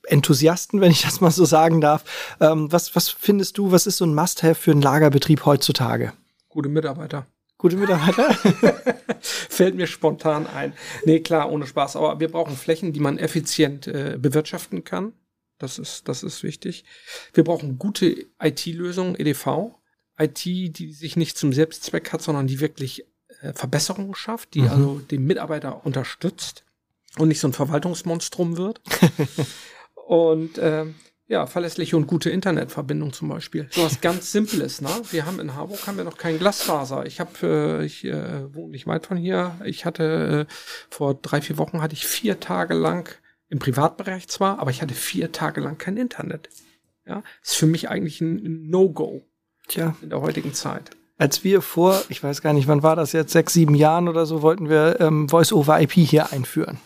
[0.08, 2.04] Enthusiasten, wenn ich das mal so sagen darf.
[2.40, 6.12] Ähm, was, was findest du, was ist so ein Must-Have für einen Lagerbetrieb heutzutage?
[6.48, 7.26] Gute Mitarbeiter.
[7.58, 8.34] Gute Mitarbeiter?
[9.20, 10.74] Fällt mir spontan ein.
[11.04, 11.96] Nee, klar, ohne Spaß.
[11.96, 15.12] Aber wir brauchen Flächen, die man effizient äh, bewirtschaften kann.
[15.58, 16.84] Das ist, das ist wichtig.
[17.32, 19.74] Wir brauchen gute IT-Lösungen, EDV.
[20.18, 23.06] IT, die sich nicht zum Selbstzweck hat, sondern die wirklich
[23.40, 24.68] äh, Verbesserungen schafft, die Mhm.
[24.68, 26.64] also den Mitarbeiter unterstützt
[27.18, 28.80] und nicht so ein Verwaltungsmonstrum wird.
[30.06, 30.94] und ähm,
[31.28, 33.68] ja, verlässliche und gute Internetverbindung zum Beispiel.
[33.70, 34.90] So was ganz Simples, ne?
[35.10, 37.04] Wir haben in Harburg haben wir noch kein Glasfaser.
[37.06, 37.30] Ich habe,
[37.80, 39.56] äh, ich äh, wohne nicht weit von hier.
[39.64, 40.52] Ich hatte äh,
[40.88, 43.08] vor drei, vier Wochen hatte ich vier Tage lang
[43.48, 46.48] im Privatbereich zwar, aber ich hatte vier Tage lang kein Internet.
[47.06, 49.22] Ja, ist für mich eigentlich ein, No-Go
[49.68, 50.90] Tja, in der heutigen Zeit.
[51.18, 54.26] als wir vor, ich weiß gar nicht, wann war das jetzt, sechs, sieben Jahren oder
[54.26, 56.78] so, wollten wir ähm, Voice-over-IP hier einführen.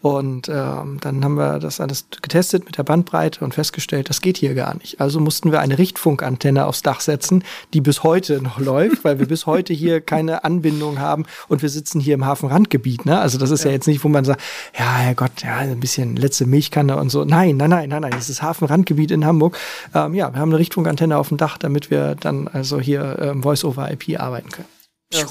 [0.00, 4.36] Und ähm, dann haben wir das alles getestet mit der Bandbreite und festgestellt, das geht
[4.36, 5.00] hier gar nicht.
[5.00, 7.42] Also mussten wir eine Richtfunkantenne aufs Dach setzen,
[7.74, 11.68] die bis heute noch läuft, weil wir bis heute hier keine Anbindung haben und wir
[11.68, 13.06] sitzen hier im Hafenrandgebiet.
[13.06, 13.18] Ne?
[13.18, 13.70] Also das ist ja.
[13.70, 14.40] ja jetzt nicht, wo man sagt,
[14.78, 17.24] ja, Herrgott, ja, ein bisschen letzte Milchkanne und so.
[17.24, 19.58] Nein, nein, nein, nein, nein, das ist Hafenrandgebiet in Hamburg.
[19.94, 23.42] Ähm, ja, wir haben eine Richtfunkantenne auf dem Dach, damit wir dann also hier ähm,
[23.42, 24.68] Voice-over-IP arbeiten können.
[25.12, 25.26] Ja,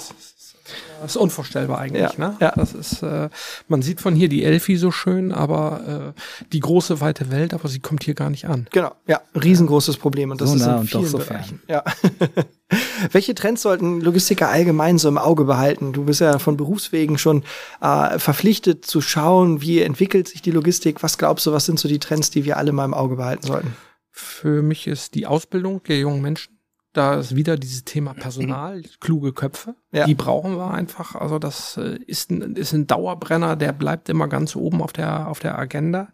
[1.02, 2.38] das ist unvorstellbar eigentlich, Ja, ne?
[2.40, 2.54] ja.
[2.56, 3.30] Das ist, äh,
[3.68, 7.68] man sieht von hier die Elfi so schön, aber äh, die große weite Welt, aber
[7.70, 8.68] sie kommt hier gar nicht an.
[8.72, 11.62] Genau, ja, riesengroßes Problem und das So ist nah in und doch vielen so Bereichen.
[11.68, 11.84] Ja.
[13.12, 15.94] Welche Trends sollten Logistiker allgemein so im Auge behalten?
[15.94, 17.44] Du bist ja von Berufswegen schon
[17.82, 21.04] äh, verpflichtet zu schauen, wie entwickelt sich die Logistik.
[21.04, 23.46] Was glaubst du, was sind so die Trends, die wir alle mal im Auge behalten
[23.48, 23.76] sollten?
[24.12, 26.57] Für mich ist die Ausbildung der jungen Menschen,
[26.98, 29.76] da ist wieder dieses Thema Personal, kluge Köpfe.
[29.92, 30.06] Ja.
[30.06, 31.16] Die brauchen wir einfach.
[31.16, 35.28] Also das äh, ist ein, ist ein Dauerbrenner, der bleibt immer ganz oben auf der,
[35.28, 36.10] auf der Agenda.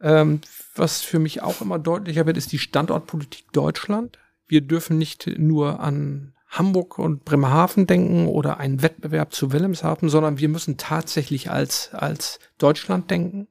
[0.00, 0.40] Ähm,
[0.74, 4.18] was für mich auch immer deutlicher wird, ist die Standortpolitik Deutschland.
[4.46, 10.40] Wir dürfen nicht nur an Hamburg und Bremerhaven denken oder einen Wettbewerb zu Wilhelmshaven, sondern
[10.40, 13.46] wir müssen tatsächlich als, als Deutschland denken.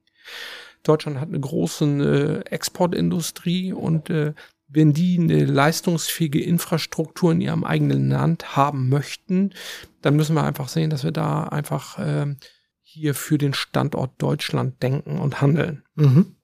[0.82, 4.34] Deutschland hat eine große äh, Exportindustrie und äh,
[4.72, 9.52] wenn die eine leistungsfähige Infrastruktur in ihrem eigenen Land haben möchten,
[10.00, 12.36] dann müssen wir einfach sehen, dass wir da einfach ähm,
[12.82, 15.84] hier für den Standort Deutschland denken und handeln.
[15.94, 16.36] Mhm.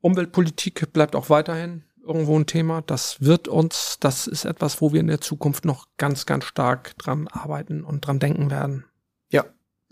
[0.00, 2.82] Umweltpolitik bleibt auch weiterhin irgendwo ein Thema.
[2.82, 6.96] Das wird uns, das ist etwas, wo wir in der Zukunft noch ganz, ganz stark
[6.98, 8.84] dran arbeiten und dran denken werden.
[9.30, 9.44] Ja.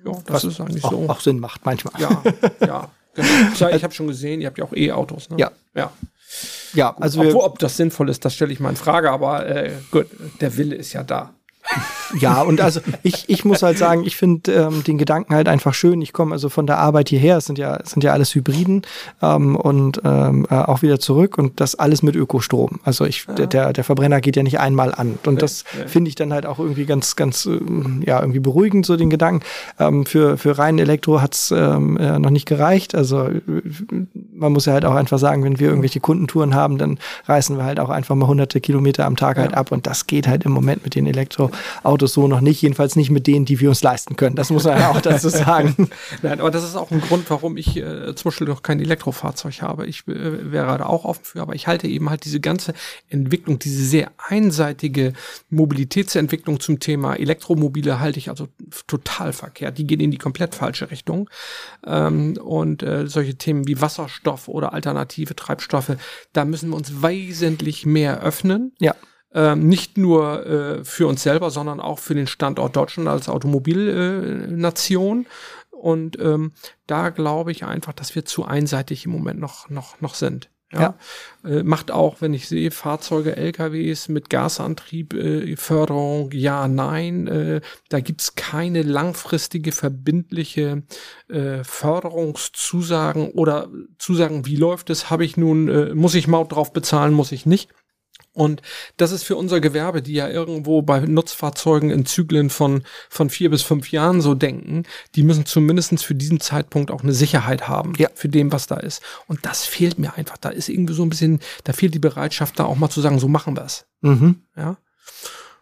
[0.05, 1.09] Ja, das Was ist eigentlich auch, so.
[1.09, 2.01] auch Sinn macht manchmal.
[2.01, 2.23] Ja,
[2.67, 2.91] ja.
[3.15, 3.29] Genau.
[3.59, 5.31] Ja, ich habe schon gesehen, ihr habt ja auch E-Autos.
[5.31, 5.37] Ne?
[5.39, 5.51] Ja.
[5.75, 5.93] ja.
[6.75, 9.73] Ja, also Obwohl, ob das sinnvoll ist, das stelle ich mal in Frage, aber äh,
[9.91, 10.07] gut,
[10.41, 11.35] der Wille ist ja da.
[12.19, 15.75] Ja, und also ich, ich muss halt sagen, ich finde ähm, den Gedanken halt einfach
[15.75, 16.03] schön.
[16.03, 18.83] Ich komme also von der Arbeit hierher, es sind ja, es sind ja alles Hybriden
[19.23, 22.81] ähm, und ähm, äh, auch wieder zurück und das alles mit Ökostrom.
[22.85, 25.19] Also ich, der, der, der Verbrenner geht ja nicht einmal an.
[25.25, 28.97] Und das finde ich dann halt auch irgendwie ganz, ganz, ähm, ja, irgendwie beruhigend, so
[28.97, 29.45] den Gedanken.
[29.79, 32.95] Ähm, für, für rein Elektro hat's ähm, äh, noch nicht gereicht.
[32.95, 33.41] Also äh,
[34.35, 37.65] man muss ja halt auch einfach sagen, wenn wir irgendwelche Kundentouren haben, dann reißen wir
[37.65, 40.53] halt auch einfach mal hunderte Kilometer am Tag halt ab und das geht halt im
[40.53, 41.07] Moment mit den
[42.01, 44.37] Elektroautos so noch nicht, jedenfalls nicht mit denen, die wir uns leisten können.
[44.37, 45.89] Das muss man ja auch dazu sagen.
[46.23, 49.63] Nein, aber das ist auch ein Grund, warum ich äh, zum Beispiel noch kein Elektrofahrzeug
[49.63, 49.87] habe.
[49.87, 52.75] Ich äh, wäre da auch offen für, aber ich halte eben halt diese ganze
[53.09, 55.13] Entwicklung, diese sehr einseitige
[55.51, 58.49] Mobilitätsentwicklung zum Thema Elektromobile halte ich also
[58.87, 59.79] total verkehrt.
[59.79, 61.29] Die gehen in die komplett falsche Richtung.
[61.87, 65.97] Ähm, und äh, solche Themen wie Wasserstoff oder alternative Treibstoffe,
[66.33, 68.73] da müssen wir uns wesentlich mehr öffnen.
[68.79, 68.95] Ja.
[69.33, 75.25] Ähm, nicht nur äh, für uns selber, sondern auch für den Standort Deutschland als Automobilnation.
[75.25, 75.29] Äh,
[75.71, 76.53] und ähm,
[76.87, 80.51] da glaube ich einfach, dass wir zu einseitig im Moment noch, noch, noch sind.
[80.73, 80.95] Ja.
[81.45, 87.27] Äh, macht auch, wenn ich sehe, Fahrzeuge, LKWs mit Gasantrieb, äh, Förderung, ja, nein.
[87.27, 90.85] Äh, da gibt's keine langfristige, verbindliche
[91.29, 93.69] äh, Förderungszusagen oder
[93.99, 97.47] Zusagen, wie läuft es, habe ich nun, äh, muss ich Maut drauf bezahlen, muss ich
[97.47, 97.71] nicht.
[98.41, 98.63] Und
[98.97, 103.51] das ist für unser Gewerbe, die ja irgendwo bei Nutzfahrzeugen in Zyklen von, von vier
[103.51, 104.85] bis fünf Jahren so denken,
[105.15, 108.09] die müssen zumindestens für diesen Zeitpunkt auch eine Sicherheit haben Ja.
[108.15, 109.03] für dem, was da ist.
[109.27, 110.39] Und das fehlt mir einfach.
[110.39, 113.19] Da ist irgendwie so ein bisschen, da fehlt die Bereitschaft, da auch mal zu sagen,
[113.19, 113.85] so machen wir es.
[114.01, 114.37] Mhm.
[114.57, 114.79] Ja.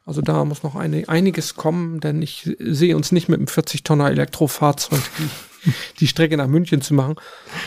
[0.07, 4.09] Also da muss noch eine, einiges kommen, denn ich sehe uns nicht mit einem 40-Tonner
[4.09, 5.03] Elektrofahrzeug
[5.99, 7.17] die, Strecke nach München zu machen.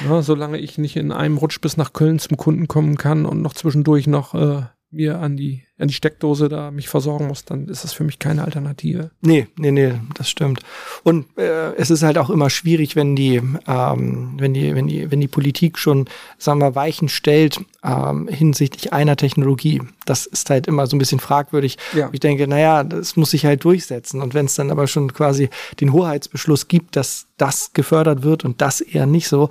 [0.08, 3.42] Ja, solange ich nicht in einem Rutsch bis nach Köln zum Kunden kommen kann und
[3.42, 7.68] noch zwischendurch noch äh, mir an die, an die Steckdose da mich versorgen muss, dann
[7.68, 9.12] ist das für mich keine Alternative.
[9.22, 10.60] Nee, nee, nee, das stimmt.
[11.04, 15.10] Und äh, es ist halt auch immer schwierig, wenn die, ähm, wenn die, wenn die,
[15.10, 16.06] wenn die Politik schon,
[16.38, 19.82] sagen wir, Weichen stellt ähm, hinsichtlich einer Technologie.
[20.06, 21.78] Das ist halt immer so ein bisschen fragwürdig.
[21.94, 22.10] Ja.
[22.12, 24.22] Ich denke, naja, das muss sich halt durchsetzen.
[24.22, 28.62] Und wenn es dann aber schon quasi den Hoheitsbeschluss gibt, dass das gefördert wird und
[28.62, 29.50] das eher nicht so,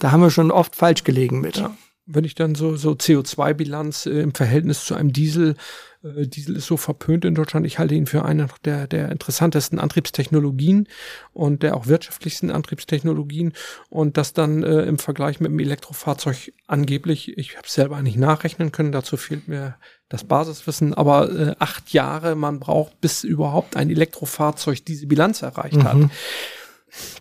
[0.00, 1.56] da haben wir schon oft falsch gelegen mit.
[1.56, 1.74] Ja.
[2.12, 5.54] Wenn ich dann so, so CO2-Bilanz äh, im Verhältnis zu einem Diesel,
[6.02, 9.78] äh, Diesel ist so verpönt in Deutschland, ich halte ihn für eine der, der interessantesten
[9.78, 10.88] Antriebstechnologien
[11.32, 13.52] und der auch wirtschaftlichsten Antriebstechnologien
[13.88, 18.72] und das dann äh, im Vergleich mit dem Elektrofahrzeug angeblich, ich habe selber nicht nachrechnen
[18.72, 19.76] können, dazu fehlt mir
[20.08, 25.84] das Basiswissen, aber äh, acht Jahre man braucht, bis überhaupt ein Elektrofahrzeug diese Bilanz erreicht
[25.84, 26.10] hat, Mhm.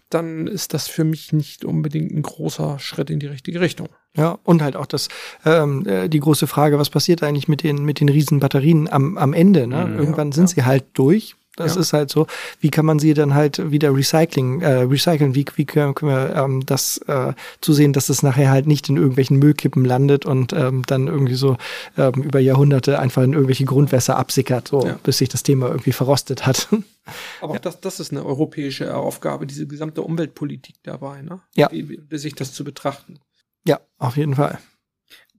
[0.09, 3.89] Dann ist das für mich nicht unbedingt ein großer Schritt in die richtige Richtung.
[4.15, 5.07] Ja, und halt auch das,
[5.45, 9.17] ähm, äh, die große Frage, was passiert eigentlich mit den, mit den riesen Batterien am,
[9.17, 9.67] am Ende?
[9.67, 9.85] Ne?
[9.85, 9.99] Mhm.
[9.99, 10.55] Irgendwann Ja, sind ja.
[10.55, 11.35] sie halt durch.
[11.59, 11.81] Das ja.
[11.81, 12.25] ist halt so.
[12.61, 15.35] Wie kann man sie dann halt wieder recycling, äh, recyceln?
[15.35, 19.39] Wie, wie können, wir ähm, das äh, zusehen, dass es nachher halt nicht in irgendwelchen
[19.39, 21.57] Müllkippen landet und ähm, dann irgendwie so
[21.97, 24.99] ähm, über Jahrhunderte einfach in irgendwelche Grundwässer absickert, so ja.
[25.03, 26.69] bis sich das Thema irgendwie verrostet hat.
[27.41, 31.41] Aber auch das, das ist eine europäische Aufgabe, diese gesamte Umweltpolitik dabei, ne?
[31.55, 31.69] Ja.
[31.71, 33.19] Wie, wie, sich das zu betrachten.
[33.67, 34.59] Ja, auf jeden Fall.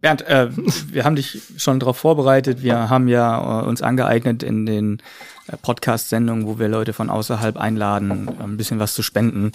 [0.01, 0.49] Bernd, äh,
[0.93, 2.63] wir haben dich schon darauf vorbereitet.
[2.63, 5.03] Wir haben ja äh, uns angeeignet in den
[5.47, 9.53] äh, Podcast-Sendungen, wo wir Leute von außerhalb einladen, ein bisschen was zu spenden.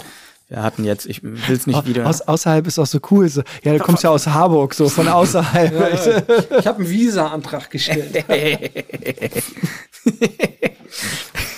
[0.47, 2.05] Wir hatten jetzt, ich will es nicht wieder.
[2.05, 3.27] Aus, außerhalb ist auch so cool.
[3.27, 3.41] So.
[3.63, 5.73] Ja, du kommst ja aus Harburg, so von außerhalb.
[5.73, 5.93] ja, ja.
[5.95, 8.23] Ich, ich habe einen Visa-Antrag gestellt.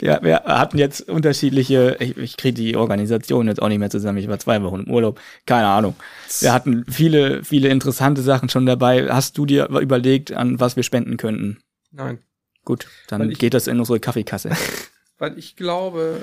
[0.00, 4.18] Ja, wir hatten jetzt unterschiedliche, ich, ich kriege die Organisation jetzt auch nicht mehr zusammen,
[4.18, 5.96] ich war zwei Wochen im Urlaub, keine Ahnung.
[6.40, 9.08] Wir hatten viele, viele interessante Sachen schon dabei.
[9.08, 11.58] Hast du dir überlegt, an was wir spenden könnten?
[11.90, 12.18] Nein.
[12.64, 14.50] Gut, dann ich, geht das in unsere Kaffeekasse.
[15.18, 16.22] Weil ich glaube,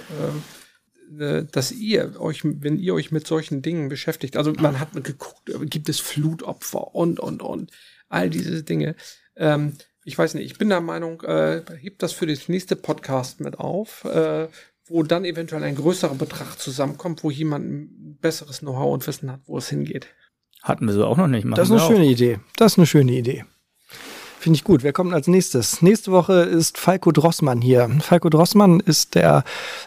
[1.10, 5.52] äh, dass ihr euch, wenn ihr euch mit solchen Dingen beschäftigt, also man hat geguckt,
[5.64, 7.72] gibt es Flutopfer und, und, und,
[8.10, 8.96] all diese Dinge.
[9.36, 9.74] Ähm,
[10.06, 13.60] ich weiß nicht, ich bin der Meinung, äh, hebt das für das nächste Podcast mit
[13.60, 14.48] auf, äh,
[14.88, 19.42] wo dann eventuell ein größerer Betrag zusammenkommt, wo jemand ein besseres Know-how und Wissen hat,
[19.48, 20.08] wo es hingeht.
[20.62, 21.46] Hatten wir so auch noch nicht.
[21.46, 22.40] Machen das ist eine schöne Idee.
[22.56, 23.46] Das ist eine schöne Idee.
[24.40, 24.84] Finde ich gut.
[24.84, 25.82] Wer kommt als nächstes?
[25.82, 27.90] Nächste Woche ist Falco Drossmann hier.
[28.00, 29.44] Falco Drossmann ist der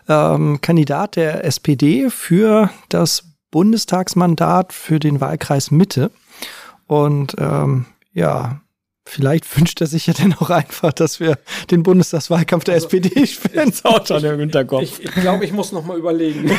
[0.09, 6.11] ähm, Kandidat der SPD für das Bundestagsmandat für den Wahlkreis Mitte.
[6.89, 8.61] Und ähm, ja,
[9.09, 11.39] Vielleicht wünscht er sich ja dann auch einfach, dass wir
[11.71, 13.73] den Bundestagswahlkampf der also, SPD spielen.
[13.85, 14.83] auch schon im Hinterkopf.
[14.83, 16.45] Ich, ich glaube, ich muss noch mal überlegen.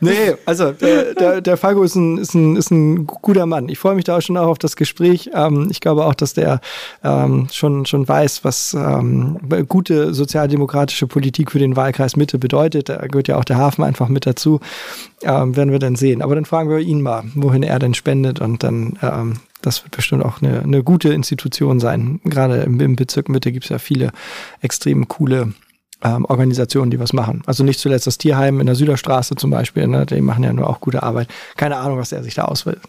[0.00, 3.68] nee, also der, der, der Falco ist ein, ist, ein, ist ein guter Mann.
[3.68, 5.30] Ich freue mich da auch schon auch auf das Gespräch.
[5.34, 6.60] Ähm, ich glaube auch, dass der
[7.02, 12.88] ähm, schon, schon weiß, was ähm, gute sozialdemokratische Politik für den Wahlkreis Mitte bedeutet.
[12.88, 14.60] Da gehört ja auch der Hafen einfach mit dazu.
[15.22, 16.22] Ähm, werden wir dann sehen.
[16.22, 19.96] Aber dann fragen wir ihn mal, wohin er denn spendet und dann ähm, das wird
[19.96, 22.20] bestimmt auch eine, eine gute Institution sein.
[22.24, 24.12] Gerade im, im Bezirk Mitte gibt es ja viele
[24.60, 25.54] extrem coole
[26.02, 27.42] ähm, Organisationen, die was machen.
[27.46, 30.06] Also nicht zuletzt das Tierheim in der Süderstraße zum Beispiel, ne?
[30.06, 31.28] die machen ja nur auch gute Arbeit.
[31.56, 32.80] Keine Ahnung, was er sich da auswählt.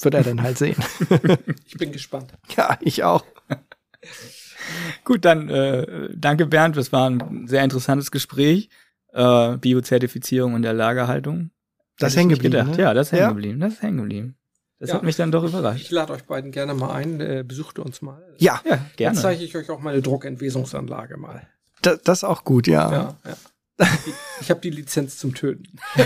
[0.00, 0.76] Wird er dann halt sehen.
[1.66, 2.32] ich bin gespannt.
[2.56, 3.24] Ja, ich auch.
[5.04, 8.68] Gut, dann äh, danke Bernd, das war ein sehr interessantes Gespräch.
[9.12, 11.50] Äh, Biozertifizierung und der Lagerhaltung.
[11.98, 12.70] Das hängen geblieben.
[12.70, 12.78] Ne?
[12.78, 13.60] Ja, das hängen geblieben.
[13.60, 14.36] Das ist hängen geblieben.
[14.82, 15.80] Das ja, hat mich dann doch überrascht.
[15.80, 18.20] Ich lade euch beiden gerne mal ein, äh, besucht uns mal.
[18.38, 19.14] Ja, ja gerne.
[19.14, 21.46] Dann zeige ich euch auch meine Druckentwesungsanlage mal.
[21.82, 22.90] Da, das ist auch gut, ja.
[22.90, 23.86] Ja, ja.
[24.40, 25.78] Ich habe die Lizenz zum Töten.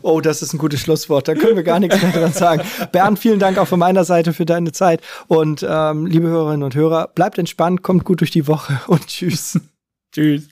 [0.00, 1.28] oh, das ist ein gutes Schlusswort.
[1.28, 2.62] Da können wir gar nichts mehr dran sagen.
[2.92, 5.02] Bernd, vielen Dank auch von meiner Seite für deine Zeit.
[5.28, 9.60] Und ähm, liebe Hörerinnen und Hörer, bleibt entspannt, kommt gut durch die Woche und tschüss.
[10.14, 10.48] tschüss.